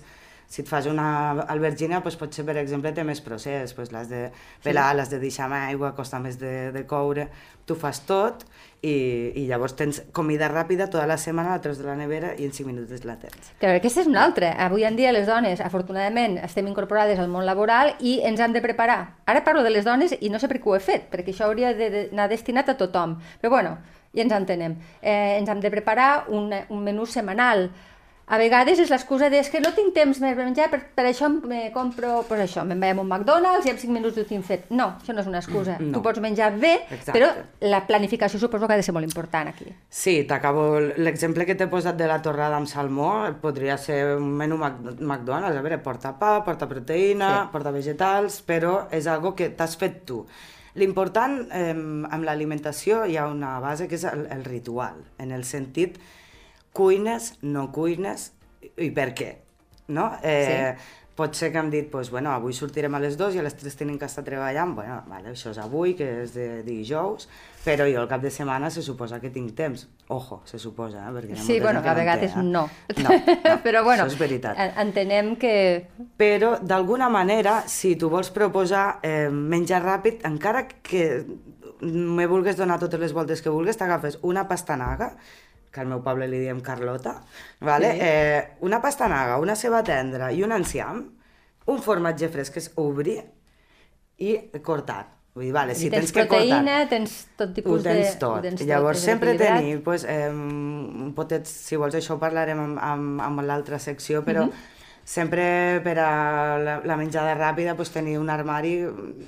si 0.48 0.62
et 0.62 0.70
fas 0.70 0.86
una 0.88 1.08
albergina, 1.52 2.00
doncs 2.00 2.16
potser, 2.16 2.46
per 2.48 2.56
exemple, 2.56 2.94
té 2.96 3.04
més 3.04 3.20
procés, 3.20 3.74
doncs 3.76 3.92
l'has 3.92 4.08
de 4.08 4.22
pelar, 4.64 4.94
l'has 4.96 5.12
de 5.12 5.20
deixar 5.20 5.50
amb 5.50 5.58
aigua, 5.58 5.92
costa 5.98 6.22
més 6.24 6.40
de, 6.40 6.70
de 6.72 6.86
coure, 6.88 7.28
tu 7.68 7.76
fas 7.76 8.00
tot 8.08 8.46
i, 8.82 9.32
i 9.34 9.44
llavors 9.48 9.74
tens 9.78 10.00
comida 10.14 10.48
ràpida 10.50 10.86
tota 10.86 11.06
la 11.10 11.16
setmana, 11.18 11.56
la 11.56 11.62
treus 11.62 11.80
de 11.80 11.86
la 11.86 11.96
nevera 11.98 12.34
i 12.38 12.46
en 12.46 12.54
5 12.54 12.68
minuts 12.68 13.04
la 13.08 13.16
tens. 13.18 13.50
Clar, 13.58 13.74
aquesta 13.78 14.04
és 14.04 14.10
una 14.10 14.22
altra. 14.24 14.52
Avui 14.68 14.86
en 14.86 14.96
dia 14.98 15.12
les 15.14 15.26
dones, 15.26 15.60
afortunadament, 15.64 16.38
estem 16.46 16.68
incorporades 16.70 17.18
al 17.18 17.30
món 17.32 17.46
laboral 17.48 17.94
i 17.98 18.18
ens 18.28 18.40
hem 18.40 18.54
de 18.54 18.62
preparar. 18.62 19.00
Ara 19.26 19.42
parlo 19.44 19.64
de 19.66 19.74
les 19.74 19.86
dones 19.88 20.14
i 20.20 20.30
no 20.30 20.38
sé 20.38 20.50
per 20.50 20.60
què 20.62 20.70
ho 20.70 20.78
he 20.78 20.82
fet, 20.84 21.08
perquè 21.10 21.34
això 21.34 21.48
hauria 21.48 21.74
d'anar 21.74 22.28
destinat 22.30 22.70
a 22.70 22.78
tothom. 22.78 23.18
Però 23.42 23.50
bueno, 23.56 23.76
ja 24.14 24.24
ens 24.24 24.34
entenem. 24.36 24.78
Eh, 25.02 25.38
ens 25.38 25.50
hem 25.50 25.60
de 25.60 25.70
preparar 25.74 26.26
un, 26.28 26.52
un 26.68 26.84
menú 26.84 27.06
setmanal. 27.06 27.68
A 28.28 28.36
vegades 28.36 28.78
és 28.82 28.90
l'excusa 28.92 29.30
de 29.32 29.38
"És 29.40 29.48
que 29.48 29.60
no 29.60 29.70
tinc 29.72 29.94
temps 29.96 30.18
més 30.20 30.34
per 30.36 30.44
menjar, 30.44 30.66
per, 30.68 30.82
per 30.94 31.06
això 31.08 31.30
me 31.32 31.70
compro 31.72 32.24
pues 32.28 32.40
això, 32.44 32.64
me'n 32.66 32.80
vaig 32.80 32.98
a 32.98 33.00
un 33.00 33.08
McDonald's 33.08 33.64
i 33.66 33.70
en 33.70 33.78
5 33.78 33.92
minuts 33.94 34.18
ho 34.18 34.24
tinc 34.28 34.44
fet. 34.44 34.66
No, 34.70 34.90
això 35.00 35.14
no 35.14 35.22
és 35.22 35.26
una 35.30 35.38
excusa. 35.38 35.78
No. 35.80 35.94
Tu 35.96 36.02
pots 36.04 36.20
menjar 36.20 36.50
bé, 36.58 36.74
Exacte. 36.90 37.12
però 37.16 37.30
la 37.60 37.86
planificació 37.86 38.38
suposo 38.38 38.66
que 38.66 38.74
ha 38.74 38.76
de 38.76 38.82
ser 38.82 38.92
molt 38.92 39.06
important 39.08 39.48
aquí. 39.48 39.72
Sí, 39.88 40.24
t'acabo... 40.28 40.78
L'exemple 40.98 41.46
que 41.46 41.54
t'he 41.54 41.66
posat 41.72 41.96
de 41.96 42.06
la 42.06 42.20
torrada 42.20 42.56
amb 42.56 42.68
salmó 42.68 43.08
podria 43.40 43.78
ser 43.78 44.16
un 44.18 44.28
menú 44.36 44.58
McDonald's. 44.58 45.56
A 45.56 45.62
veure, 45.62 45.78
porta 45.78 46.12
pa, 46.18 46.44
porta 46.44 46.68
proteïna, 46.68 47.32
sí. 47.44 47.48
porta 47.52 47.70
vegetals, 47.72 48.42
però 48.44 48.88
és 48.92 49.06
algo 49.06 49.34
que 49.34 49.48
t'has 49.56 49.76
fet 49.80 50.04
tu. 50.04 50.26
L'important 50.78 51.48
eh, 51.50 51.72
amb 51.72 52.24
l'alimentació 52.24 53.06
hi 53.08 53.16
ha 53.16 53.26
una 53.26 53.58
base 53.58 53.88
que 53.88 53.96
és 53.96 54.04
el, 54.04 54.26
el 54.30 54.44
ritual, 54.44 55.00
en 55.18 55.32
el 55.32 55.44
sentit 55.48 55.96
cuines, 56.72 57.34
no 57.42 57.70
cuines 57.72 58.32
i 58.76 58.90
per 58.94 59.12
què. 59.14 59.34
No? 59.88 60.10
Eh, 60.22 60.74
pot 61.18 61.34
ser 61.34 61.48
que 61.50 61.58
hem 61.58 61.70
dit, 61.72 61.88
pues, 61.90 62.10
bueno, 62.14 62.30
avui 62.30 62.52
sortirem 62.54 62.94
a 62.94 63.00
les 63.02 63.16
dues 63.18 63.34
i 63.34 63.40
a 63.40 63.42
les 63.42 63.56
tres 63.58 63.74
tenim 63.74 63.96
que 63.98 64.06
estar 64.06 64.22
treballant, 64.22 64.76
bueno, 64.76 65.00
vale, 65.10 65.32
això 65.32 65.50
és 65.50 65.58
avui, 65.58 65.96
que 65.98 66.06
és 66.22 66.34
de 66.36 66.60
dijous, 66.62 67.24
però 67.64 67.88
jo 67.90 68.04
el 68.04 68.06
cap 68.10 68.22
de 68.22 68.30
setmana 68.30 68.68
se 68.70 68.84
suposa 68.86 69.18
que 69.18 69.30
tinc 69.34 69.50
temps. 69.58 69.88
Ojo, 70.14 70.42
se 70.46 70.60
suposa, 70.62 71.02
eh? 71.08 71.10
perquè 71.16 71.40
Sí, 71.42 71.58
bueno, 71.58 71.80
gent 71.82 71.88
a 71.90 71.94
que 71.94 71.98
vegades 71.98 72.34
té, 72.34 72.38
eh? 72.38 72.44
no. 72.44 72.68
No, 73.02 73.08
no, 73.08 73.56
Però 73.66 73.82
bueno, 73.82 74.04
això 74.04 74.12
és 74.14 74.18
veritat. 74.20 74.60
en- 74.62 74.78
entenem 74.86 75.34
que... 75.40 75.54
Però, 76.20 76.54
d'alguna 76.62 77.08
manera, 77.10 77.62
si 77.66 77.96
tu 77.96 78.12
vols 78.12 78.30
proposar 78.30 79.00
eh, 79.02 79.26
menjar 79.32 79.82
ràpid, 79.82 80.22
encara 80.28 80.68
que 80.68 81.24
me 81.80 82.26
vulgues 82.30 82.56
donar 82.58 82.78
totes 82.78 83.00
les 83.00 83.12
voltes 83.14 83.42
que 83.42 83.50
vulgues, 83.50 83.76
t'agafes 83.78 84.20
una 84.22 84.46
pastanaga, 84.48 85.16
que 85.78 85.84
al 85.86 85.90
meu 85.90 86.02
poble 86.04 86.26
li 86.28 86.42
diem 86.42 86.58
Carlota, 86.66 87.14
vale? 87.64 87.92
Sí. 87.94 88.00
eh, 88.02 88.40
una 88.66 88.82
pastanaga, 88.82 89.38
una 89.38 89.54
ceba 89.56 89.84
tendra 89.86 90.32
i 90.34 90.42
un 90.42 90.52
enciam, 90.56 91.04
un 91.70 91.82
formatge 91.84 92.28
fresc 92.34 92.58
que 92.58 92.62
és 92.64 92.72
obrir 92.82 93.20
i 94.18 94.34
cortar. 94.66 95.04
Vull 95.38 95.44
dir, 95.46 95.52
vale, 95.54 95.74
si 95.78 95.86
tens 95.86 96.08
tens 96.08 96.12
que 96.16 96.22
proteïna, 96.26 96.80
cortar... 96.80 96.88
tens 96.90 97.12
tot 97.38 97.52
Ho 97.52 97.54
tipus 97.54 97.84
de... 97.84 97.92
tens 97.94 98.16
tot. 98.18 98.38
Ho 98.40 98.42
tens 98.42 98.64
Llavors, 98.66 98.98
és 98.98 99.04
sempre 99.06 99.36
tenir, 99.38 99.76
pues, 99.86 100.02
eh, 100.08 100.26
un 100.32 101.12
potet, 101.14 101.46
si 101.46 101.78
vols 101.78 101.94
això 101.94 102.16
ho 102.16 102.18
parlarem 102.18 102.58
amb, 102.64 102.80
amb, 102.82 103.20
amb 103.22 103.44
l'altra 103.46 103.78
secció, 103.78 104.24
però 104.26 104.48
Mhm. 104.48 104.64
sempre 105.08 105.80
per 105.84 105.94
a 106.02 106.58
la, 106.58 106.80
la 106.84 106.96
menjada 106.98 107.36
ràpida 107.38 107.76
pues, 107.76 107.92
tenir 107.94 108.18
un 108.18 108.28
armari 108.34 108.74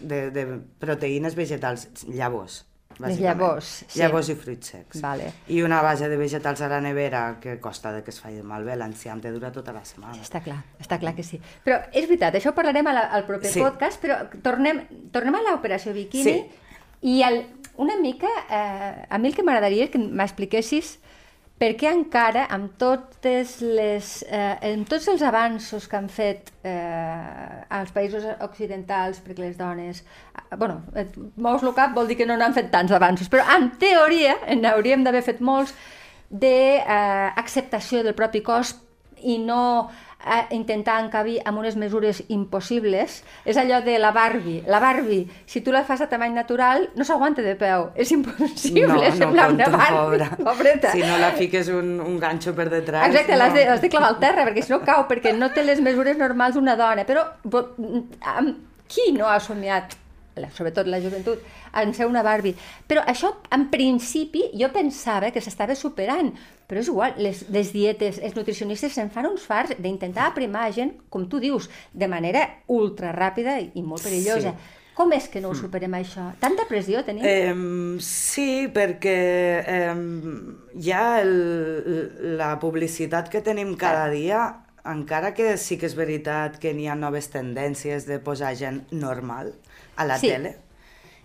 de, 0.02 0.30
de 0.35 0.45
proteïnes 0.83 1.37
vegetals, 1.38 1.87
llavors. 2.09 2.64
Les 3.09 3.19
llavors, 3.21 3.69
sí. 3.88 3.99
Llavors 3.99 4.28
i 4.28 4.35
fruits 4.35 4.66
secs. 4.75 5.00
Vale. 5.00 5.33
I 5.49 5.62
una 5.62 5.80
base 5.83 6.09
de 6.09 6.16
vegetals 6.21 6.61
a 6.61 6.69
la 6.69 6.80
nevera 6.80 7.38
que 7.40 7.59
costa 7.61 7.92
de 7.92 8.02
que 8.04 8.11
es 8.11 8.21
faci 8.21 8.42
malbé, 8.42 8.76
l'enciam 8.76 9.21
te 9.21 9.30
dura 9.33 9.50
tota 9.52 9.73
la 9.73 9.85
setmana. 9.85 10.19
Està 10.21 10.42
clar, 10.45 10.59
està 10.80 10.99
clar 11.00 11.14
que 11.16 11.23
sí. 11.23 11.40
Però 11.64 11.78
és 11.92 12.07
veritat, 12.09 12.35
això 12.35 12.50
ho 12.52 12.54
parlarem 12.54 12.85
la, 12.92 13.07
al 13.09 13.25
proper 13.26 13.49
Sí. 13.50 13.61
podcast, 13.61 14.02
però 14.02 14.19
tornem, 14.42 14.83
tornem 15.12 15.35
a 15.35 15.42
l'operació 15.50 15.92
Bikini 15.97 16.25
Sí. 16.25 16.45
i 17.02 17.23
el, 17.23 17.47
una 17.76 17.97
mica, 17.97 18.28
eh, 18.50 19.07
a 19.09 19.19
mi 19.19 19.28
el 19.28 19.35
que 19.35 19.42
m'agradaria 19.42 19.85
és 19.85 19.90
que 19.90 19.99
m'expliquessis 19.99 20.99
què 21.61 21.90
encara, 21.93 22.47
amb, 22.49 22.73
totes 22.81 23.59
les, 23.61 24.23
eh, 24.25 24.57
amb 24.73 24.88
tots 24.88 25.11
els 25.12 25.21
avanços 25.21 25.85
que 25.87 25.99
han 25.99 26.09
fet 26.09 26.49
eh, 26.64 27.67
als 27.69 27.93
països 27.93 28.25
occidentals, 28.40 29.21
perquè 29.21 29.45
les 29.45 29.59
dones... 29.59 30.00
Eh, 30.00 30.57
bueno, 30.57 30.81
et 30.97 31.12
mous 31.37 31.61
el 31.62 31.75
cap 31.76 31.93
vol 31.93 32.09
dir 32.09 32.17
que 32.17 32.25
no 32.25 32.38
n'han 32.40 32.57
fet 32.57 32.71
tants 32.73 32.93
avanços, 32.97 33.29
però 33.29 33.45
en 33.59 33.69
teoria 33.83 34.38
en 34.49 34.64
hauríem 34.64 35.05
d'haver 35.05 35.21
fet 35.26 35.43
molts 35.45 35.75
d'acceptació 36.31 38.05
del 38.07 38.17
propi 38.17 38.40
cos 38.47 38.73
i 39.21 39.37
no 39.45 39.62
eh, 39.85 40.10
intentar 40.53 40.99
encabir 41.03 41.39
amb 41.49 41.59
unes 41.59 41.77
mesures 41.81 42.23
impossibles. 42.29 43.23
És 43.45 43.57
allò 43.57 43.81
de 43.85 43.99
la 43.99 44.11
Barbie. 44.12 44.62
La 44.67 44.81
Barbie, 44.81 45.29
si 45.47 45.61
tu 45.65 45.73
la 45.73 45.83
fas 45.85 46.00
a 46.05 46.09
tamany 46.09 46.35
natural, 46.37 46.91
no 46.95 47.05
s'aguanta 47.05 47.43
de 47.43 47.55
peu. 47.57 47.89
És 47.95 48.12
impossible 48.12 49.11
semblar 49.17 49.50
una 49.53 49.69
Barbie. 49.69 49.97
pobra. 49.97 50.31
Pobreta. 50.53 50.93
Si 50.93 51.00
no 51.00 51.19
la 51.19 51.33
fiques 51.33 51.69
un, 51.69 52.00
un 52.00 52.19
ganxo 52.21 52.55
per 52.55 52.69
detrás... 52.71 53.07
Exacte, 53.09 53.37
l'has 53.37 53.55
de, 53.55 53.65
no. 53.65 53.71
l'has 53.71 53.81
de 53.81 53.89
clavar 53.89 54.11
al 54.15 54.19
terra, 54.21 54.45
perquè 54.49 54.62
si 54.62 54.73
no 54.73 54.81
cau, 54.85 55.07
perquè 55.09 55.33
no 55.37 55.50
té 55.55 55.65
les 55.65 55.81
mesures 55.81 56.19
normals 56.21 56.55
d'una 56.59 56.77
dona. 56.77 57.07
Però 57.09 57.25
bo- 57.45 57.71
amb 58.37 58.57
qui 58.91 59.12
no 59.17 59.29
ha 59.31 59.39
somiat, 59.41 59.97
la- 60.37 60.51
sobretot 60.51 60.87
la 60.87 61.01
joventut, 61.01 61.41
en 61.75 61.95
ser 61.95 62.07
una 62.07 62.23
Barbie? 62.23 62.55
Però 62.87 63.03
això, 63.07 63.35
en 63.51 63.69
principi, 63.71 64.45
jo 64.55 64.71
pensava 64.73 65.31
que 65.31 65.41
s'estava 65.41 65.75
superant, 65.75 66.33
però 66.69 66.81
és 66.81 66.89
igual, 66.89 67.15
les, 67.19 67.45
les 67.51 67.73
dietes, 67.73 68.21
els 68.23 68.37
nutricionistes 68.37 68.93
se'n 68.95 69.11
fan 69.11 69.27
uns 69.27 69.43
fars 69.43 69.73
d'intentar 69.79 70.29
aprimar 70.29 70.69
gent, 70.73 70.93
com 71.11 71.27
tu 71.29 71.41
dius, 71.43 71.69
de 71.93 72.07
manera 72.09 72.45
ultra 72.69 73.11
ràpida 73.13 73.59
i 73.61 73.83
molt 73.83 74.03
perillosa. 74.07 74.55
Sí. 74.55 74.77
Com 74.95 75.13
és 75.17 75.29
que 75.33 75.41
no 75.41 75.51
ho 75.51 75.55
superem, 75.57 75.95
això? 75.97 76.27
Tanta 76.43 76.67
pressió 76.69 77.01
tenim? 77.07 77.25
Eh, 77.25 77.99
sí, 78.05 78.67
perquè 78.75 79.15
eh, 79.65 79.95
ha 80.93 81.05
el, 81.23 82.37
la 82.37 82.51
publicitat 82.61 83.31
que 83.33 83.41
tenim 83.41 83.77
cada 83.81 84.11
dia, 84.13 84.43
encara 84.85 85.33
que 85.35 85.57
sí 85.61 85.79
que 85.79 85.89
és 85.89 85.97
veritat 85.97 86.59
que 86.61 86.75
n'hi 86.77 86.89
ha 86.89 86.97
noves 86.99 87.31
tendències 87.33 88.07
de 88.09 88.19
posar 88.23 88.55
gent 88.57 88.83
normal 88.93 89.53
a 90.00 90.04
la 90.09 90.19
Sí. 90.19 90.28
tele. 90.28 90.57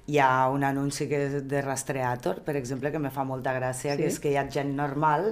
Hi 0.07 0.19
ha 0.21 0.49
un 0.53 0.63
anunci 0.63 1.07
que 1.09 1.17
és 1.25 1.47
de 1.49 1.61
Rastreator, 1.65 2.43
per 2.45 2.53
exemple, 2.59 2.91
que 2.93 2.99
me 3.01 3.09
fa 3.09 3.23
molta 3.25 3.53
gràcia, 3.57 3.95
Sí. 3.95 3.97
que 4.03 4.07
és 4.07 4.19
que 4.19 4.29
hi 4.31 4.35
ha 4.37 4.43
gent 4.51 4.75
normal 4.77 5.31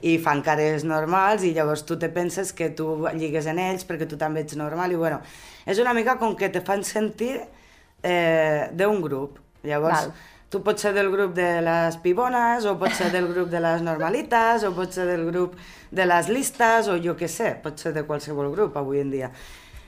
i 0.00 0.16
fan 0.18 0.40
cares 0.42 0.82
normals 0.84 1.42
i 1.44 1.52
llavors 1.52 1.84
tu 1.84 1.98
te 1.98 2.08
penses 2.08 2.52
que 2.54 2.70
tu 2.70 3.06
lligues 3.12 3.44
en 3.46 3.58
ells 3.58 3.84
perquè 3.86 4.06
tu 4.08 4.16
també 4.16 4.40
ets 4.40 4.56
normal 4.56 4.92
i 4.92 4.96
bueno, 4.96 5.20
és 5.66 5.78
una 5.78 5.92
mica 5.92 6.16
com 6.18 6.34
que 6.36 6.48
te 6.48 6.62
fan 6.62 6.82
sentir 6.84 7.40
eh, 8.02 8.70
d'un 8.72 9.00
grup. 9.02 9.38
Llavors, 9.62 10.06
Val. 10.06 10.12
tu 10.50 10.62
pots 10.62 10.80
ser 10.82 10.92
del 10.94 11.10
grup 11.10 11.34
de 11.34 11.60
les 11.62 11.96
pibones, 11.98 12.64
o 12.64 12.78
pots 12.78 12.96
ser 12.96 13.10
del 13.12 13.26
grup 13.32 13.48
de 13.50 13.60
les 13.60 13.82
normalites, 13.82 14.64
o 14.64 14.72
pots 14.74 14.94
ser 14.94 15.06
del 15.06 15.24
grup 15.30 15.54
de 15.90 16.06
les 16.06 16.28
listes, 16.28 16.88
o 16.88 16.96
jo 17.00 17.14
què 17.16 17.28
sé, 17.28 17.54
pots 17.62 17.82
ser 17.82 17.92
de 17.92 18.04
qualsevol 18.04 18.50
grup 18.52 18.76
avui 18.76 19.00
en 19.00 19.10
dia. 19.10 19.30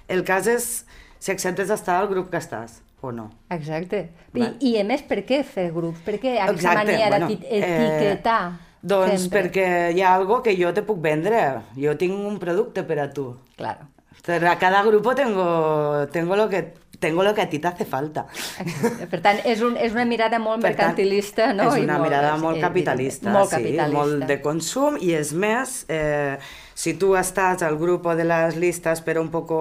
El 0.09 0.25
cas 0.25 0.47
és 0.47 0.85
si 1.19 1.31
acceptes 1.33 1.71
estar 1.71 2.01
al 2.01 2.09
grup 2.09 2.31
que 2.31 2.37
estàs, 2.39 2.81
o 3.07 3.13
no. 3.15 3.31
Exacte. 3.55 4.11
I. 4.35 4.53
I 4.61 4.77
a 4.83 4.85
més, 4.85 5.03
per 5.07 5.23
què 5.29 5.43
fer 5.47 5.71
grups? 5.75 6.03
Per 6.07 6.19
què 6.21 6.37
aquesta 6.37 6.53
Exacte, 6.55 6.85
mania 6.85 7.11
bueno, 7.15 7.29
d'etiquetar? 7.33 8.41
Eh, 8.53 8.81
doncs 8.87 9.27
perquè 9.33 9.67
hi 9.97 10.03
ha 10.03 10.15
algo 10.15 10.43
que 10.45 10.55
jo 10.59 10.73
te 10.75 10.85
puc 10.87 11.01
vendre. 11.03 11.43
Jo 11.79 11.97
tinc 11.99 12.15
un 12.15 12.41
producte 12.43 12.85
per 12.87 13.01
a 13.03 13.11
tu. 13.13 13.33
Claro. 13.57 13.89
A 14.27 14.59
cada 14.59 14.83
grupo 14.83 15.15
tengo, 15.15 16.09
tengo, 16.11 16.35
lo 16.35 16.49
que, 16.49 16.75
tengo 16.99 17.23
lo 17.23 17.33
que 17.33 17.43
a 17.43 17.49
ti 17.49 17.61
te 17.61 17.69
hace 17.69 17.85
falta. 17.85 18.27
Exacte. 18.59 19.07
Per 19.07 19.21
tant, 19.23 19.39
és, 19.47 19.63
un, 19.63 19.77
és 19.79 19.95
una 19.95 20.05
mirada 20.05 20.41
molt 20.43 20.65
Per 20.65 20.73
tant, 20.73 20.91
mercantilista, 20.91 21.53
no? 21.55 21.69
És 21.71 21.83
I 21.83 21.85
una 21.87 22.01
molt, 22.01 22.09
mirada 22.09 22.33
és 22.35 22.43
molt 22.43 22.61
capitalista, 22.61 23.31
molt 23.31 23.53
sí, 23.53 23.61
capitalista. 23.61 23.99
molt 24.01 24.27
de 24.27 24.39
consum, 24.43 24.99
i 24.99 25.13
és 25.15 25.31
més, 25.31 25.77
eh, 25.89 26.39
si 26.75 26.97
tu 26.99 27.15
estàs 27.15 27.63
al 27.63 27.79
grup 27.79 28.09
de 28.19 28.27
les 28.27 28.59
listes 28.59 29.01
però 29.07 29.23
un 29.23 29.31
poco 29.31 29.61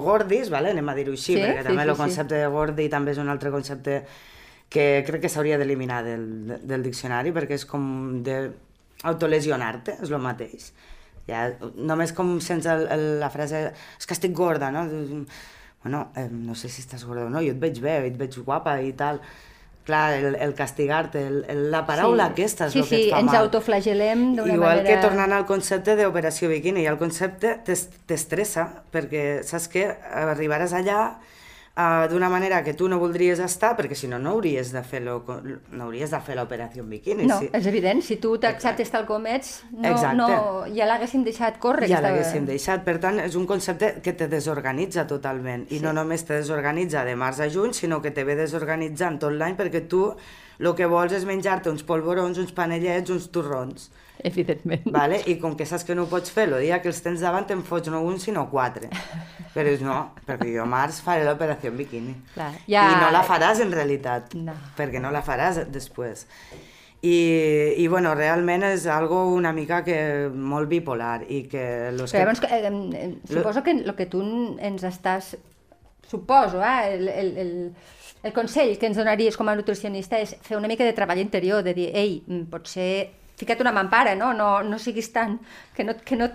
gordis, 0.00 0.50
¿vale? 0.50 0.70
anem 0.70 0.88
a 0.88 0.94
dir-ho 0.94 1.12
així, 1.12 1.34
Sí, 1.34 1.40
perquè 1.40 1.62
sí, 1.62 1.68
també 1.68 1.82
sí, 1.82 1.88
el 1.88 1.94
sí. 1.94 2.00
concepte 2.00 2.40
de 2.40 2.48
gordi 2.52 2.88
també 2.88 3.12
és 3.12 3.18
un 3.18 3.28
altre 3.28 3.50
concepte 3.50 4.02
que 4.72 5.04
crec 5.06 5.26
que 5.26 5.28
s'hauria 5.28 5.58
d'eliminar 5.60 6.02
del, 6.06 6.24
del 6.64 6.82
diccionari, 6.82 7.32
perquè 7.32 7.58
és 7.60 7.66
com 7.68 8.22
de 8.24 8.38
autolesionar-te, 9.04 9.98
és 10.00 10.10
el 10.10 10.22
mateix. 10.22 10.72
Ja, 11.28 11.44
només 11.76 12.12
com 12.16 12.38
sense 12.42 12.70
el, 12.72 12.86
el, 12.90 13.04
la 13.20 13.30
frase 13.30 13.66
és 13.72 14.08
que 14.08 14.16
estic 14.16 14.32
gorda, 14.34 14.72
no? 14.74 14.86
Bueno, 15.82 16.12
eh, 16.16 16.28
no 16.30 16.54
sé 16.54 16.70
si 16.70 16.82
estàs 16.82 17.04
gorda 17.04 17.26
o 17.26 17.30
no, 17.30 17.42
jo 17.42 17.52
et 17.54 17.60
veig 17.62 17.80
bé, 17.82 17.98
et 18.06 18.18
veig 18.18 18.38
guapa 18.46 18.78
i 18.82 18.92
tal. 18.98 19.20
Clar, 19.84 20.12
el, 20.14 20.34
el 20.36 20.54
castigar-te, 20.54 21.24
la 21.72 21.80
paraula 21.86 22.26
Sí. 22.28 22.32
aquesta 22.36 22.66
és 22.68 22.72
sí, 22.72 22.78
el 22.78 22.84
que 22.84 22.96
sí, 22.96 23.02
et 23.08 23.10
fa 23.10 23.18
ens 23.18 23.32
mal. 23.32 23.40
autoflagel·lem 23.48 24.20
d'una 24.36 24.54
Igual 24.54 24.76
manera... 24.78 24.88
que 25.00 25.02
tornant 25.08 25.32
al 25.34 25.44
concepte 25.44 25.96
d'operació 25.98 26.48
biquini, 26.52 26.84
el 26.86 26.98
concepte 27.00 27.56
t'es- 27.66 27.88
t'estressa, 28.06 28.68
perquè 28.94 29.42
saps 29.42 29.66
que 29.72 29.88
arribaràs 30.14 30.72
allà 30.78 31.00
uh, 31.76 32.06
d'una 32.10 32.28
manera 32.28 32.62
que 32.64 32.74
tu 32.74 32.88
no 32.88 32.98
voldries 33.00 33.40
estar, 33.40 33.72
perquè 33.78 33.96
si 33.98 34.08
no, 34.08 34.18
no 34.18 34.34
hauries 34.36 34.72
de 34.74 34.82
fer 34.84 35.00
lo, 35.04 35.18
no 35.72 35.84
hauries 35.86 36.10
de 36.12 36.20
fer 36.20 36.36
l'operació 36.36 36.84
biquini. 36.84 37.26
No, 37.26 37.38
sí. 37.40 37.48
és 37.52 37.66
evident, 37.70 38.02
si 38.04 38.16
tu 38.22 38.34
t'acceptes 38.42 38.90
tal 38.92 39.06
com 39.08 39.26
ets, 39.26 39.62
no, 39.72 39.88
Exacte. 39.90 40.16
no, 40.20 40.28
ja 40.74 40.86
l'haguéssim 40.90 41.24
deixat 41.24 41.58
córrer. 41.62 41.88
Ja 41.90 42.00
l'haguéssim 42.04 42.46
deixat. 42.48 42.84
Per 42.84 42.98
tant, 43.02 43.18
és 43.24 43.34
un 43.38 43.46
concepte 43.46 43.94
que 44.02 44.12
te 44.12 44.28
desorganitza 44.28 45.06
totalment. 45.06 45.66
I 45.70 45.78
Sí. 45.78 45.82
no 45.84 45.92
només 45.92 46.24
te 46.24 46.34
desorganitza 46.34 47.04
de 47.04 47.16
març 47.16 47.40
a 47.40 47.50
juny, 47.50 47.72
sinó 47.74 48.00
que 48.02 48.10
te 48.10 48.24
ve 48.24 48.36
desorganitzant 48.36 49.18
tot 49.20 49.32
l'any 49.32 49.56
perquè 49.56 49.86
tu 49.88 50.14
el 50.62 50.74
que 50.78 50.86
vols 50.86 51.12
és 51.12 51.24
menjar-te 51.26 51.70
uns 51.70 51.82
polvorons, 51.82 52.38
uns 52.38 52.52
panellets, 52.52 53.10
uns 53.10 53.30
torrons. 53.34 53.90
Evidentment. 54.22 54.84
Vale? 54.94 55.18
I 55.26 55.34
com 55.40 55.56
que 55.56 55.66
saps 55.66 55.82
que 55.82 55.94
no 55.96 56.04
ho 56.04 56.06
pots 56.06 56.30
fer, 56.30 56.44
el 56.52 56.60
dia 56.62 56.78
que 56.80 56.88
els 56.92 57.00
tens 57.02 57.20
davant 57.24 57.46
te'n 57.48 57.64
fots 57.66 57.88
no 57.90 58.02
un, 58.06 58.20
sinó 58.22 58.44
quatre. 58.50 58.88
Però 59.52 59.68
dius, 59.68 59.82
no, 59.84 60.14
perquè 60.26 60.48
jo 60.54 60.62
a 60.64 60.68
març 60.68 61.02
faré 61.04 61.24
l'operació 61.26 61.70
en 61.72 61.76
biquini. 61.76 62.14
Clar, 62.34 62.52
Ja... 62.70 62.86
I 62.88 63.00
no 63.02 63.10
la 63.12 63.20
faràs 63.26 63.60
en 63.60 63.72
realitat, 63.72 64.34
No. 64.34 64.54
perquè 64.78 65.00
no 65.00 65.10
la 65.12 65.20
faràs 65.22 65.62
després. 65.72 66.26
I, 67.02 67.74
i 67.82 67.86
bueno, 67.90 68.14
realment 68.14 68.62
és 68.62 68.84
algo 68.86 69.24
una 69.34 69.50
mica 69.52 69.80
que 69.82 69.96
molt 70.32 70.68
bipolar 70.70 71.24
i 71.28 71.42
que 71.50 71.90
los 71.96 72.12
Però 72.14 72.30
que... 72.38 72.46
llavors, 72.46 72.94
eh, 72.94 73.00
eh, 73.00 73.16
suposo 73.28 73.62
que 73.66 73.72
el 73.74 73.94
que 73.98 74.06
tu 74.06 74.22
ens 74.62 74.84
estàs... 74.86 75.34
Suposo, 76.08 76.60
eh? 76.62 76.94
El, 76.94 77.08
el, 77.08 77.36
el, 77.38 77.52
el 78.22 78.32
consell 78.36 78.76
que 78.78 78.86
ens 78.86 78.96
donaries 79.00 79.36
com 79.36 79.48
a 79.50 79.56
nutricionista 79.58 80.18
és 80.22 80.36
fer 80.44 80.56
una 80.58 80.68
mica 80.70 80.84
de 80.86 80.92
treball 80.94 81.18
interior, 81.18 81.62
de 81.66 81.74
dir, 81.74 81.88
ei, 81.96 82.20
mm, 82.26 82.46
potser 82.52 83.10
fica't 83.40 83.60
una 83.64 83.72
mampara, 83.74 84.14
no? 84.14 84.32
No, 84.36 84.62
no 84.62 84.78
siguis 84.78 85.10
tan... 85.12 85.40
Que 85.74 85.82
no, 85.84 85.96
que 85.98 86.16
no, 86.16 86.28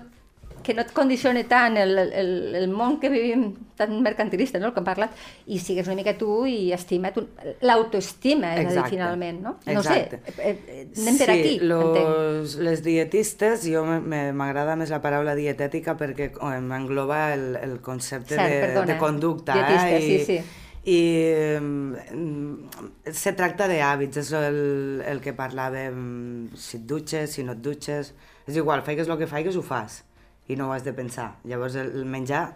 que 0.68 0.76
no 0.76 0.84
et 0.84 0.90
condicione 0.92 1.46
tant 1.48 1.78
el, 1.80 1.96
el, 1.96 2.32
el 2.60 2.68
món 2.68 2.98
que 3.00 3.08
vivim 3.08 3.48
tan 3.80 4.02
mercantilista, 4.04 4.60
no?, 4.60 4.68
el 4.68 4.74
que 4.76 4.82
hem 4.82 4.88
parlat, 4.90 5.14
i 5.48 5.62
sigues 5.64 5.88
una 5.88 5.96
mica 5.96 6.18
tu 6.20 6.42
i 6.50 6.74
estima't 6.76 7.16
un... 7.22 7.30
l'autoestima, 7.64 8.52
és 8.58 8.66
Exacte. 8.66 8.82
a 8.82 8.84
dir, 8.84 8.92
finalment, 8.98 9.40
no? 9.46 9.54
No 9.64 9.80
Exacte. 9.80 10.20
sé, 10.26 10.36
eh, 10.44 10.56
eh, 10.76 10.86
anem 10.98 11.20
per 11.22 11.30
sí, 11.30 11.36
aquí, 11.38 11.54
los, 11.64 12.58
les 12.68 12.84
dietistes, 12.84 13.64
jo 13.72 13.86
m'agrada 13.88 14.76
més 14.80 14.92
la 14.92 15.00
paraula 15.04 15.38
dietètica 15.40 15.96
perquè 16.00 16.34
m'engloba 16.68 17.22
el, 17.38 17.46
el 17.62 17.78
concepte 17.86 18.36
Cert, 18.36 18.52
de, 18.52 18.62
perdona. 18.66 18.90
de 18.92 18.98
conducta. 19.00 19.56
Dietista, 19.56 19.94
eh? 19.94 20.02
I, 20.02 20.18
sí, 20.18 20.26
sí. 20.26 20.66
i 20.98 21.00
mm, 21.62 23.14
se 23.14 23.36
tracta 23.40 23.70
d'hàbits, 23.72 24.20
és 24.26 24.34
el, 24.42 24.60
el 25.14 25.24
que 25.24 25.38
parlàvem, 25.38 26.04
si 26.60 26.82
et 26.82 26.90
dutxes, 26.92 27.38
si 27.38 27.48
no 27.48 27.56
et 27.56 27.64
dutxes, 27.64 28.12
és 28.48 28.60
igual, 28.60 28.84
faigues 28.84 29.08
el 29.08 29.22
que 29.22 29.32
faigues, 29.32 29.56
ho 29.56 29.64
fas, 29.64 30.02
i 30.48 30.56
no 30.56 30.70
ho 30.70 30.74
has 30.76 30.84
de 30.86 30.94
pensar. 30.94 31.36
Llavors 31.46 31.76
el, 31.76 32.06
menjar, 32.06 32.56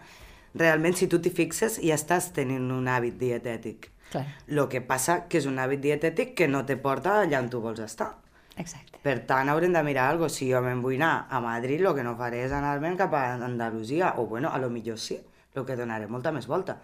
realment 0.55 0.95
si 0.97 1.07
tu 1.07 1.19
t'hi 1.19 1.31
fixes 1.31 1.79
ja 1.83 1.95
estàs 1.95 2.31
tenint 2.35 2.71
un 2.71 2.87
hàbit 2.91 3.17
dietètic. 3.19 3.89
Clar, 4.11 4.25
El 4.47 4.65
que 4.67 4.81
passa 4.83 5.21
que 5.31 5.39
és 5.39 5.45
un 5.47 5.59
hàbit 5.59 5.79
dietètic 5.79 6.33
que 6.35 6.47
no 6.47 6.65
te 6.67 6.75
porta 6.75 7.21
allà 7.21 7.39
on 7.39 7.49
tu 7.49 7.61
vols 7.63 7.79
estar. 7.79 8.13
exacte. 8.57 8.99
Per 9.01 9.17
tant, 9.25 9.49
haurem 9.49 9.73
de 9.73 9.81
mirar 9.81 10.09
alguna 10.11 10.29
Si 10.29 10.51
jo 10.51 10.59
me'n 10.61 10.81
vull 10.83 10.95
anar 10.99 11.27
a 11.29 11.39
Madrid, 11.41 11.81
el 11.81 11.95
que 11.95 12.03
no 12.03 12.15
faré 12.19 12.43
és 12.45 12.51
anar-me'n 12.51 12.97
cap 12.97 13.13
a 13.13 13.33
Andalusia, 13.33 14.13
o 14.17 14.27
bueno, 14.27 14.51
a 14.51 14.59
lo 14.59 14.69
millor 14.69 14.99
sí, 14.99 15.17
el 15.55 15.65
que 15.65 15.75
donaré 15.75 16.05
molta 16.07 16.31
més 16.31 16.45
volta. 16.47 16.77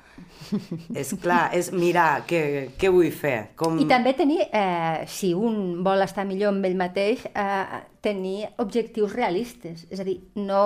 és 1.01 1.13
clar, 1.21 1.51
és 1.53 1.69
mirar 1.71 2.23
què, 2.27 2.71
què 2.79 2.89
vull 2.91 3.11
fer. 3.11 3.51
Com... 3.55 3.77
I 3.79 3.85
també 3.87 4.13
tenir, 4.17 4.41
eh, 4.51 5.05
si 5.07 5.33
un 5.33 5.83
vol 5.83 6.01
estar 6.01 6.25
millor 6.25 6.55
amb 6.55 6.65
ell 6.65 6.75
mateix, 6.79 7.27
eh, 7.35 7.81
tenir 8.01 8.47
objectius 8.57 9.13
realistes. 9.13 9.85
És 9.91 9.99
a 9.99 10.07
dir, 10.07 10.17
no, 10.35 10.63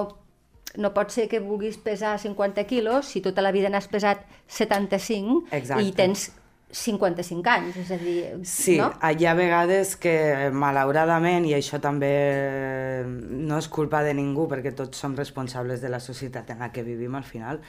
no 0.77 0.93
pot 0.93 1.11
ser 1.11 1.27
que 1.27 1.39
vulguis 1.39 1.77
pesar 1.77 2.17
50 2.19 2.63
quilos 2.65 3.05
si 3.11 3.21
tota 3.21 3.41
la 3.41 3.51
vida 3.51 3.69
n'has 3.69 3.87
pesat 3.91 4.23
75 4.47 5.43
Exacte. 5.51 5.83
i 5.83 5.91
tens 5.91 6.31
55 6.71 7.49
anys, 7.51 7.75
és 7.81 7.89
a 7.91 7.97
dir, 7.99 8.21
Sí, 8.47 8.77
no? 8.79 8.93
hi 9.03 9.25
ha 9.27 9.33
vegades 9.35 9.97
que, 9.99 10.49
malauradament, 10.55 11.43
i 11.45 11.51
això 11.57 11.81
també 11.83 13.03
no 13.05 13.57
és 13.59 13.67
culpa 13.67 13.99
de 14.05 14.13
ningú, 14.15 14.47
perquè 14.47 14.71
tots 14.75 14.97
som 15.03 15.15
responsables 15.17 15.81
de 15.83 15.89
la 15.91 15.99
societat 15.99 16.49
en 16.55 16.59
la 16.63 16.71
que 16.71 16.83
vivim 16.87 17.15
al 17.19 17.25
final, 17.27 17.59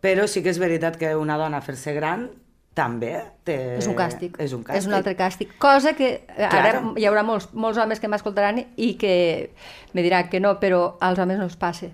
però 0.00 0.28
sí 0.30 0.42
que 0.44 0.50
és 0.54 0.60
veritat 0.62 0.96
que 1.00 1.16
una 1.16 1.36
dona 1.40 1.60
fer-se 1.66 1.94
gran 1.96 2.28
també 2.74 3.16
té... 3.46 3.76
És 3.78 3.86
un 3.90 3.94
càstig. 3.98 4.34
És 4.38 4.52
un 4.52 4.62
càstig. 4.62 4.78
És 4.82 4.86
un 4.86 4.94
altre 4.94 5.16
càstig. 5.18 5.52
Cosa 5.58 5.92
que 5.94 6.08
eh, 6.26 6.44
ara 6.46 6.72
Claro. 6.78 6.94
hi 6.98 7.06
haurà 7.06 7.22
molts, 7.26 7.50
molts 7.54 7.78
homes 7.78 7.98
que 8.02 8.08
m'escoltaran 8.10 8.58
i 8.76 8.94
que 8.98 9.52
me 9.94 10.02
diran 10.02 10.28
que 10.30 10.40
no, 10.42 10.56
però 10.60 10.96
als 11.00 11.18
homes 11.18 11.38
no 11.38 11.44
els 11.50 11.56
passa. 11.56 11.90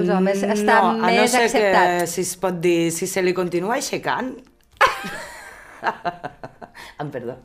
Els 0.00 0.08
homes 0.10 0.42
estan 0.42 0.98
no, 0.98 1.04
a 1.04 1.10
no 1.10 1.14
més 1.20 1.30
ser 1.34 1.44
acceptats. 1.48 2.00
que, 2.02 2.10
si 2.14 2.20
es 2.26 2.34
pot 2.40 2.60
dir, 2.64 2.90
si 2.94 3.06
se 3.10 3.22
li 3.22 3.34
continua 3.36 3.74
aixecant... 3.80 4.34
em 7.00 7.10
perdó. 7.10 7.36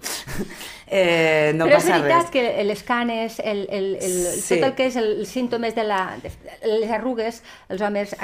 Eh, 0.91 1.51
no 1.53 1.67
Però 1.67 1.77
és 1.77 1.83
passa 1.83 1.99
veritat 1.99 2.23
res. 2.23 2.29
que 2.33 2.63
les 2.65 2.79
canes, 2.81 3.35
el, 3.45 3.59
el, 3.69 3.83
el, 4.01 4.13
Sí. 4.41 4.55
tot 4.55 4.63
el 4.71 4.73
que 4.73 4.87
és 4.89 4.95
el, 4.97 5.09
els 5.21 5.29
símptomes 5.29 5.75
de, 5.77 5.83
la, 5.85 5.99
de 6.17 6.31
les 6.65 6.89
arrugues, 6.89 7.43
els 7.69 7.83
homes 7.85 8.15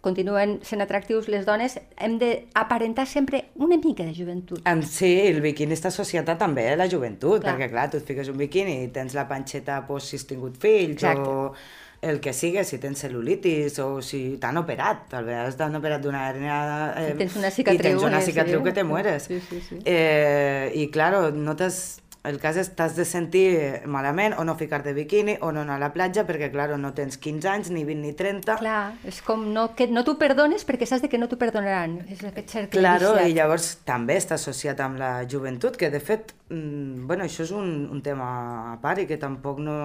continuen 0.00 0.54
sent 0.64 0.80
atractius, 0.80 1.28
les 1.28 1.44
dones 1.44 1.76
hem 2.00 2.16
d'aparentar 2.16 3.04
sempre 3.04 3.42
una 3.60 3.76
mica 3.76 4.06
de 4.08 4.14
joventut. 4.16 4.62
En 4.64 4.80
sí, 4.88 5.10
el 5.28 5.42
biquini 5.44 5.76
està 5.76 5.92
associat 5.92 6.32
a 6.32 6.38
també 6.40 6.64
a 6.72 6.78
la 6.80 6.88
joventut, 6.88 7.42
Clar. 7.42 7.58
perquè 7.58 7.68
clar, 7.74 7.90
tu 7.92 8.00
et 8.00 8.08
fiques 8.08 8.32
un 8.32 8.40
biquini 8.40 8.78
i 8.86 8.88
tens 8.88 9.12
la 9.12 9.26
panxeta 9.28 9.82
pues, 9.84 10.08
si 10.08 10.16
has 10.16 10.24
tingut 10.32 10.56
fills 10.56 11.02
Exacte. 11.04 11.28
o 11.28 11.52
el 12.00 12.20
que 12.20 12.32
sigui, 12.32 12.62
si 12.64 12.78
tens 12.78 13.00
cel·lulitis 13.02 13.78
o 13.82 13.88
si 14.04 14.38
t'han 14.40 14.60
operat, 14.60 15.08
a 15.14 15.22
vegades 15.26 15.56
t'han 15.58 15.74
operat 15.78 16.02
d'una 16.04 16.26
hernia 16.28 16.58
eh, 16.94 17.08
I 17.12 17.16
tens 17.18 17.38
una 17.40 17.50
i 17.50 17.56
cicatriu, 17.56 17.96
tens 17.98 18.06
una 18.06 18.20
eh, 18.20 18.26
cicatriu 18.26 18.62
que 18.62 18.74
te 18.76 18.84
mueres. 18.86 19.26
Sí, 19.30 19.40
sí, 19.48 19.62
sí. 19.66 19.80
Eh, 19.84 20.70
I 20.74 20.90
claro, 20.94 21.30
no 21.34 21.56
t'has... 21.58 21.98
El 22.26 22.40
cas 22.42 22.56
és 22.58 22.68
t'has 22.76 22.96
de 22.98 23.04
sentir 23.06 23.44
malament 23.86 24.34
o 24.36 24.44
no 24.44 24.56
ficar-te 24.58 24.92
biquini 24.92 25.36
o 25.40 25.52
no 25.54 25.62
anar 25.62 25.76
a 25.78 25.82
la 25.84 25.92
platja 25.94 26.24
perquè, 26.26 26.50
claro, 26.50 26.76
no 26.76 26.90
tens 26.92 27.16
15 27.16 27.48
anys, 27.48 27.70
ni 27.70 27.84
20 27.86 28.02
ni 28.02 28.12
30. 28.18 28.56
Clar, 28.58 28.94
és 29.06 29.20
com 29.22 29.46
no, 29.54 29.68
que 29.78 29.86
no 29.86 30.02
t'ho 30.04 30.16
perdones 30.20 30.66
perquè 30.66 30.84
saps 30.90 31.06
de 31.06 31.08
que 31.08 31.16
no 31.20 31.28
t'ho 31.30 31.38
perdonaran. 31.40 32.00
És 32.10 32.24
aquest 32.26 32.50
cercle 32.56 32.80
Claro, 32.82 33.14
viciat. 33.14 33.30
i 33.30 33.38
llavors 33.38 33.70
també 33.86 34.18
està 34.18 34.34
associat 34.34 34.82
amb 34.84 34.98
la 34.98 35.12
joventut, 35.30 35.78
que 35.78 35.88
de 35.94 36.00
fet, 36.02 36.34
mm, 36.50 37.06
bueno, 37.06 37.24
això 37.24 37.46
és 37.46 37.54
un, 37.54 37.88
un 37.90 38.02
tema 38.02 38.28
a 38.74 38.76
part 38.82 39.06
i 39.06 39.06
que 39.06 39.16
tampoc 39.16 39.62
no, 39.62 39.78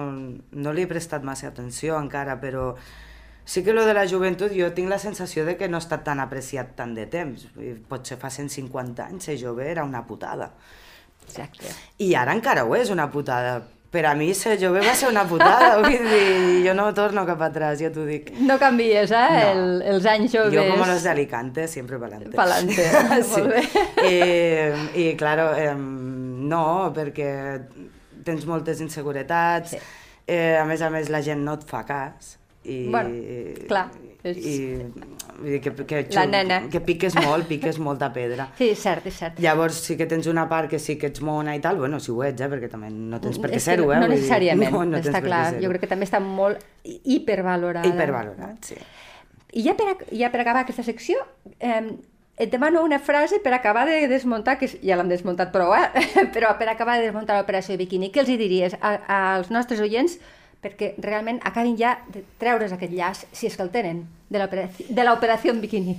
no 0.52 0.72
li 0.74 0.82
he 0.84 0.90
prestat 0.90 1.22
massa 1.24 1.48
atenció 1.54 1.96
encara, 2.02 2.40
però 2.42 2.74
sí 3.44 3.62
que 3.62 3.72
lo 3.72 3.86
de 3.86 3.94
la 3.94 4.06
joventut 4.10 4.52
jo 4.52 4.72
tinc 4.74 4.88
la 4.90 4.98
sensació 4.98 5.44
de 5.46 5.56
que 5.56 5.68
no 5.68 5.78
estat 5.78 6.02
tan 6.04 6.18
apreciat 6.20 6.74
tant 6.76 6.94
de 6.98 7.06
temps. 7.06 7.46
Potser 7.88 8.18
fa 8.18 8.28
150 8.28 9.06
anys 9.06 9.30
ser 9.30 9.38
jove 9.38 9.70
era 9.70 9.84
una 9.84 10.04
putada. 10.04 10.50
Exacte. 11.26 11.70
I 12.04 12.14
ara 12.14 12.34
encara 12.36 12.64
ho 12.64 12.74
és 12.76 12.90
una 12.90 13.10
putada. 13.10 13.62
Per 13.94 14.02
a 14.10 14.14
mi 14.18 14.32
ser 14.34 14.56
jove 14.58 14.80
va 14.82 14.90
ser 14.98 15.06
una 15.06 15.22
putada, 15.22 15.76
vull 15.84 15.92
dir, 16.10 16.64
jo 16.66 16.72
no 16.74 16.88
torno 16.96 17.22
cap 17.28 17.40
atrás, 17.46 17.78
ja 17.78 17.92
t'ho 17.94 18.02
dic. 18.08 18.32
No 18.42 18.56
canvies, 18.58 19.12
eh? 19.14 19.28
No. 19.30 19.50
El, 19.52 19.82
els 19.94 20.06
anys 20.10 20.32
joves. 20.34 20.52
Yo 20.56 20.64
como 20.72 20.84
los 20.88 21.04
de 21.04 21.10
Alicante, 21.12 21.68
siempre 21.68 22.00
pa'lante. 22.02 22.32
Pa'lante, 22.34 22.88
molt 23.30 23.52
bé. 23.52 23.62
I, 24.02 24.98
I, 25.04 25.06
claro, 25.16 25.52
eh, 25.54 25.70
no, 25.78 26.64
perquè 26.96 27.30
tens 28.26 28.46
moltes 28.50 28.80
inseguretats, 28.82 29.76
Sí. 29.76 29.78
eh, 30.26 30.56
a 30.58 30.64
més 30.66 30.82
a 30.82 30.90
més 30.90 31.08
la 31.14 31.22
gent 31.22 31.44
no 31.46 31.54
et 31.60 31.62
fa 31.68 31.84
cas. 31.86 32.34
I, 32.64 32.86
Bueno, 32.90 33.10
clar, 33.68 33.90
és- 34.24 34.38
I, 34.38 34.54
vull 35.38 35.50
dir 35.50 35.60
que, 35.60 35.72
que, 35.84 36.26
nena. 36.26 36.62
que 36.70 36.80
piques 36.80 37.14
molt, 37.16 37.46
piques 37.48 37.78
molta 37.78 38.12
pedra. 38.14 38.46
Sí, 38.56 38.70
és 38.72 38.78
cert, 38.80 39.04
és 39.10 39.14
cert. 39.20 39.38
Llavors 39.42 39.74
sí 39.84 39.96
que 39.98 40.06
tens 40.06 40.26
una 40.30 40.46
part 40.48 40.70
que 40.70 40.78
sí 40.78 40.96
que 40.96 41.08
ets 41.12 41.20
mona 41.20 41.54
i 41.56 41.60
tal, 41.60 41.76
bueno, 41.76 42.00
si 42.00 42.10
ho 42.12 42.22
ets, 42.24 42.40
eh, 42.40 42.48
perquè 42.48 42.70
també 42.72 42.88
no 42.90 43.20
tens 43.20 43.38
per 43.38 43.50
què 43.50 43.58
que 43.58 43.60
ser-ho, 43.60 43.90
eh? 43.92 43.98
No 44.00 44.08
dir, 44.08 44.16
necessàriament, 44.16 44.72
no, 44.72 44.84
no 44.86 44.98
està 45.02 45.20
clar. 45.22 45.54
Jo 45.60 45.68
crec 45.74 45.80
que 45.84 45.90
també 45.90 46.06
està 46.08 46.20
molt 46.24 46.62
hi- 46.84 47.00
hipervalorada. 47.18 47.86
Hipervalorat, 47.88 48.64
sí. 48.64 48.76
I 49.54 49.62
ja 49.62 49.74
per, 49.78 49.92
ja 50.10 50.30
per 50.32 50.40
acabar 50.40 50.62
aquesta 50.64 50.82
secció, 50.82 51.18
eh, 51.60 51.92
et 52.36 52.50
demano 52.50 52.80
una 52.82 52.98
frase 52.98 53.38
per 53.38 53.52
acabar 53.54 53.84
de 53.86 54.08
desmuntar, 54.08 54.56
que 54.58 54.66
ja 54.66 54.96
l'hem 54.96 55.08
desmuntat 55.12 55.52
prou, 55.52 55.74
eh? 55.76 55.84
però 56.34 56.56
per 56.58 56.68
acabar 56.72 56.96
de 56.98 57.04
desmuntar 57.10 57.36
l'operació 57.38 57.76
Bikini, 57.76 58.08
què 58.10 58.24
els 58.24 58.30
hi 58.32 58.38
diries 58.40 58.74
als 58.80 59.50
nostres 59.54 59.78
oients 59.84 60.16
perquè 60.64 60.94
realment 61.04 61.42
acabin 61.44 61.76
ja 61.76 61.98
de 62.08 62.24
treure's 62.40 62.72
aquest 62.72 62.96
llaç, 62.96 63.26
si 63.32 63.50
és 63.50 63.56
que 63.56 63.64
el 63.66 63.72
tenen, 63.74 64.06
de 64.32 64.40
l'operació 64.40 64.88
de 64.88 65.06
l'operació 65.06 65.54
Bikini. 65.60 65.98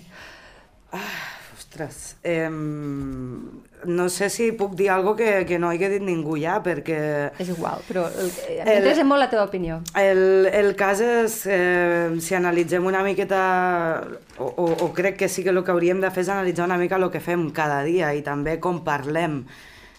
Ostres, 1.56 2.16
eh, 2.24 2.50
no 2.50 4.08
sé 4.10 4.30
si 4.32 4.52
puc 4.56 4.76
dir 4.80 4.90
algo 4.90 5.16
que, 5.16 5.46
que 5.48 5.60
no 5.60 5.70
hagi 5.70 5.90
dit 5.92 6.04
ningú 6.04 6.38
ja, 6.40 6.58
perquè 6.64 7.00
És 7.40 7.52
igual, 7.52 7.84
però 7.88 8.06
m'interessa 8.16 9.04
molt 9.08 9.24
la 9.24 9.30
teva 9.32 9.44
opinió. 9.44 9.82
el, 10.00 10.48
el 10.52 10.74
cas 10.80 11.04
és, 11.04 11.38
eh, 11.52 12.16
si 12.20 12.36
analitzem 12.36 12.86
una 12.86 13.04
miqueta, 13.04 14.08
o, 14.38 14.48
o, 14.48 14.72
o 14.88 14.92
crec 14.96 15.20
que 15.20 15.30
sí 15.30 15.44
que 15.44 15.52
el 15.52 15.64
que 15.64 15.76
hauríem 15.76 16.02
de 16.02 16.12
fer 16.16 16.24
és 16.24 16.34
analitzar 16.34 16.66
una 16.66 16.80
mica 16.80 16.96
el 16.96 17.10
que 17.12 17.24
fem 17.24 17.50
cada 17.52 17.84
dia 17.84 18.14
i 18.16 18.24
també 18.24 18.58
com 18.60 18.84
parlem, 18.84 19.44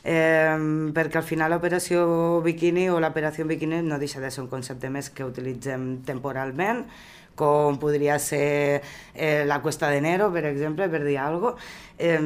eh, 0.07 0.55
perquè 0.95 1.19
al 1.19 1.27
final 1.27 1.51
l'operació 1.51 2.07
bikini 2.47 2.87
o 2.95 3.01
l'operació 3.03 3.45
bikini 3.51 3.83
no 3.83 3.99
deixa 3.99 4.23
de 4.23 4.31
ser 4.31 4.45
un 4.47 4.49
concepte 4.53 4.88
més 4.95 5.11
que 5.11 5.27
utilitzem 5.27 5.97
temporalment, 6.07 6.85
com 7.37 7.75
podria 7.77 8.14
ser 8.19 8.79
eh, 9.12 9.42
la 9.45 9.59
Cuesta 9.61 9.90
d'Enero, 9.92 10.31
per 10.33 10.47
exemple, 10.49 10.87
per 10.88 11.03
dir 11.05 11.19
alguna 11.21 11.51
cosa, 11.51 11.66
eh, 11.99 12.16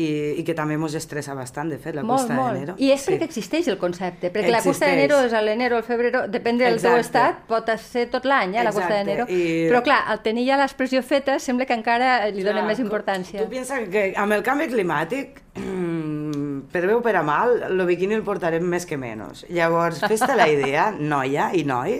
i, 0.00 0.06
i 0.40 0.44
que 0.46 0.54
també 0.56 0.78
ens 0.78 0.94
estressa 0.96 1.34
bastant, 1.36 1.68
de 1.68 1.76
fet, 1.76 1.92
la 1.98 2.00
molt, 2.06 2.22
Cuesta 2.22 2.38
molt. 2.38 2.54
d'Enero. 2.56 2.76
I 2.80 2.88
és 2.94 3.04
perquè 3.10 3.28
existeix 3.28 3.68
el 3.68 3.76
concepte, 3.76 4.30
perquè 4.32 4.48
la 4.48 4.62
Costa 4.64 4.88
Existeix. 4.88 4.94
d'Enero 5.02 5.18
és 5.26 5.34
a 5.36 5.42
l'enero, 5.44 5.76
al 5.76 5.84
febrero, 5.84 6.22
depèn 6.32 6.56
del 6.62 6.80
teu 6.80 6.94
Exacte. 6.96 7.04
estat, 7.04 7.42
pot 7.50 7.68
ser 7.82 8.06
tot 8.14 8.24
l'any, 8.24 8.54
eh, 8.56 8.64
la 8.64 8.70
Exacte, 8.72 8.94
d'Enero. 8.94 9.26
i- 9.28 9.68
Però 9.68 9.82
clar, 9.84 10.00
al 10.08 10.22
tenir 10.24 10.46
ja 10.48 10.56
l'expressió 10.56 11.02
feta, 11.02 11.36
sembla 11.38 11.66
que 11.68 11.74
encara 11.76 12.30
li 12.30 12.40
Clar, 12.46 12.64
més 12.64 12.80
importància. 12.80 13.42
Tu 13.44 13.50
pensa 13.52 13.82
que 13.84 14.14
amb 14.16 14.32
el 14.32 14.42
canvi 14.42 14.70
climàtic, 14.72 15.42
per 16.72 16.84
bé 16.86 16.94
o 16.96 17.00
per 17.04 17.16
a 17.18 17.22
mal, 17.26 17.56
el 17.68 17.84
bikini 17.88 18.16
el 18.18 18.24
portarem 18.26 18.64
més 18.66 18.86
que 18.88 18.98
menys. 19.00 19.44
Llavors, 19.54 20.02
fes-te 20.04 20.36
la 20.38 20.48
idea, 20.50 20.90
noia 21.14 21.50
i 21.54 21.64
noi, 21.68 21.98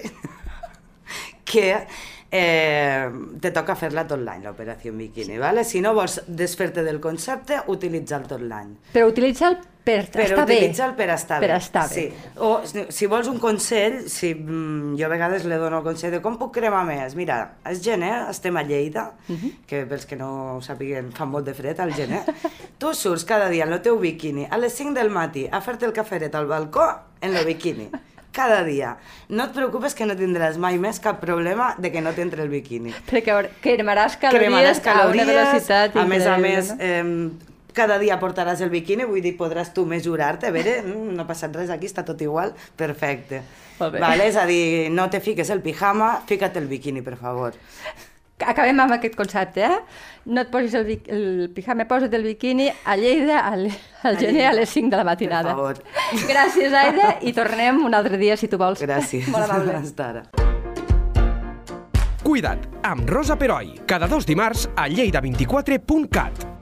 que 1.49 1.71
eh, 2.31 3.09
te 3.41 3.53
toca 3.57 3.77
fer-la 3.79 4.05
tot 4.09 4.21
l'any, 4.21 4.45
l'operació 4.45 4.93
bikini, 4.97 5.39
¿vale? 5.41 5.65
Si 5.65 5.81
no 5.85 5.95
vols 5.97 6.21
desfer-te 6.27 6.85
del 6.85 7.01
concepte, 7.01 7.63
utilitza'l 7.73 8.29
tot 8.29 8.45
l'any. 8.45 8.75
Però 8.93 9.09
utilitza'l 9.09 9.59
per 9.89 10.25
Però 10.25 10.25
estar 10.29 10.47
bé. 10.47 10.59
per 10.99 11.09
estar 11.15 11.41
Per 11.41 11.49
bé. 11.51 11.57
estar 11.57 11.89
bé. 11.89 11.95
Sí. 11.95 12.33
O 12.37 12.61
si, 12.93 13.07
vols 13.07 13.29
un 13.33 13.39
consell, 13.41 14.03
si, 14.13 14.35
mm, 14.35 14.97
jo 15.01 15.07
a 15.07 15.09
vegades 15.09 15.45
le 15.49 15.57
dono 15.57 15.79
el 15.79 15.85
consell 15.85 16.13
de 16.13 16.21
com 16.25 16.37
puc 16.39 16.53
cremar 16.59 16.85
més. 16.89 17.15
Mira, 17.17 17.55
és 17.65 17.81
gener, 17.85 18.29
estem 18.31 18.57
a 18.57 18.63
Lleida, 18.63 19.13
Mhm. 19.29 19.53
que 19.67 19.85
pels 19.87 20.05
que 20.07 20.17
no 20.17 20.57
ho 20.57 20.61
sàpiguen 20.61 21.13
fa 21.13 21.25
molt 21.25 21.47
de 21.47 21.55
fred 21.55 21.81
al 21.81 21.95
gener. 21.95 22.23
tu 22.79 22.93
surts 22.95 23.25
cada 23.25 23.49
dia 23.49 23.65
en 23.65 23.73
el 23.73 23.81
teu 23.83 23.99
biquini 23.99 24.47
a 24.51 24.59
les 24.59 24.73
5 24.75 24.95
del 24.95 25.11
matí 25.11 25.49
a 25.51 25.61
fer-te 25.61 25.87
el 25.87 25.93
caferet 25.93 26.35
al 26.35 26.47
balcó 26.47 26.87
en 27.21 27.37
el 27.37 27.45
biquini. 27.47 27.89
cada 28.31 28.63
dia. 28.63 28.97
No 29.31 29.45
et 29.49 29.53
preocupes 29.53 29.95
que 29.97 30.07
no 30.07 30.15
tindràs 30.15 30.59
mai 30.63 30.77
més 30.79 31.01
cap 31.01 31.19
problema 31.19 31.75
de 31.79 31.91
que 31.91 32.01
no 32.01 32.13
t'entre 32.13 32.43
el 32.45 32.49
biquini. 32.53 32.93
Perquè 33.11 33.33
cremaràs 33.65 34.15
calories, 34.21 34.79
Cremaràs 34.79 34.87
a 34.87 35.09
una 35.09 35.25
velocitat 35.25 35.97
a 35.97 36.05
més 36.05 36.27
a 36.27 36.37
més, 36.39 36.69
no? 36.71 36.77
eh, 36.79 37.31
cada 37.79 37.99
dia 38.03 38.19
portaràs 38.19 38.61
el 38.67 38.73
biquini, 38.75 39.07
vull 39.07 39.23
dir, 39.23 39.37
podràs 39.39 39.71
tu 39.77 39.87
mesurar-te, 39.87 40.51
a 40.51 40.55
veure, 40.55 40.81
mm, 40.83 41.15
no 41.15 41.25
ha 41.25 41.29
passat 41.29 41.55
res 41.55 41.71
aquí, 41.71 41.87
està 41.87 42.05
tot 42.05 42.21
igual, 42.25 42.55
perfecte. 42.77 43.43
Molt 43.79 43.95
bé. 43.95 44.03
Vale? 44.03 44.29
És 44.29 44.37
a 44.37 44.47
dir, 44.47 44.91
no 44.91 45.09
te 45.11 45.21
fiques 45.23 45.51
el 45.55 45.63
pijama, 45.63 46.17
fica't 46.27 46.57
el 46.59 46.67
biquini, 46.67 47.03
per 47.07 47.17
favor. 47.17 47.55
Acabem 48.39 48.79
amb 48.79 48.95
aquest 48.95 49.17
concepte, 49.19 49.65
eh? 49.67 49.79
No 50.31 50.43
et 50.45 50.51
posis 50.51 50.75
el, 50.79 50.91
el 51.11 51.51
pijama, 51.55 51.89
posa't 51.91 52.15
el 52.15 52.23
biquini 52.23 52.69
a 52.85 52.97
Lleida 52.97 53.41
al, 53.49 53.67
al 54.03 54.19
gener 54.19 54.47
a 54.47 54.53
les 54.55 54.71
5 54.71 54.91
de 54.91 55.01
la 55.01 55.05
matinada. 55.05 55.55
Per 55.55 55.59
favor. 55.59 56.29
Gràcies, 56.29 56.75
Aida, 56.75 57.17
i 57.23 57.35
tornem 57.35 57.83
un 57.85 57.99
altre 57.99 58.19
dia, 58.19 58.37
si 58.39 58.51
tu 58.51 58.59
vols. 58.61 58.83
Gràcies. 58.83 59.27
Molt 59.35 59.51
amable. 59.51 59.79
Hasta 59.83 60.11
ara. 60.13 60.23
Cuida't, 62.23 62.67
amb 62.85 63.09
Rosa 63.09 63.39
Peroi, 63.41 63.73
cada 63.89 64.07
dos 64.07 64.27
dimarts 64.29 64.69
a 64.77 64.87
lleida24.cat. 64.93 66.58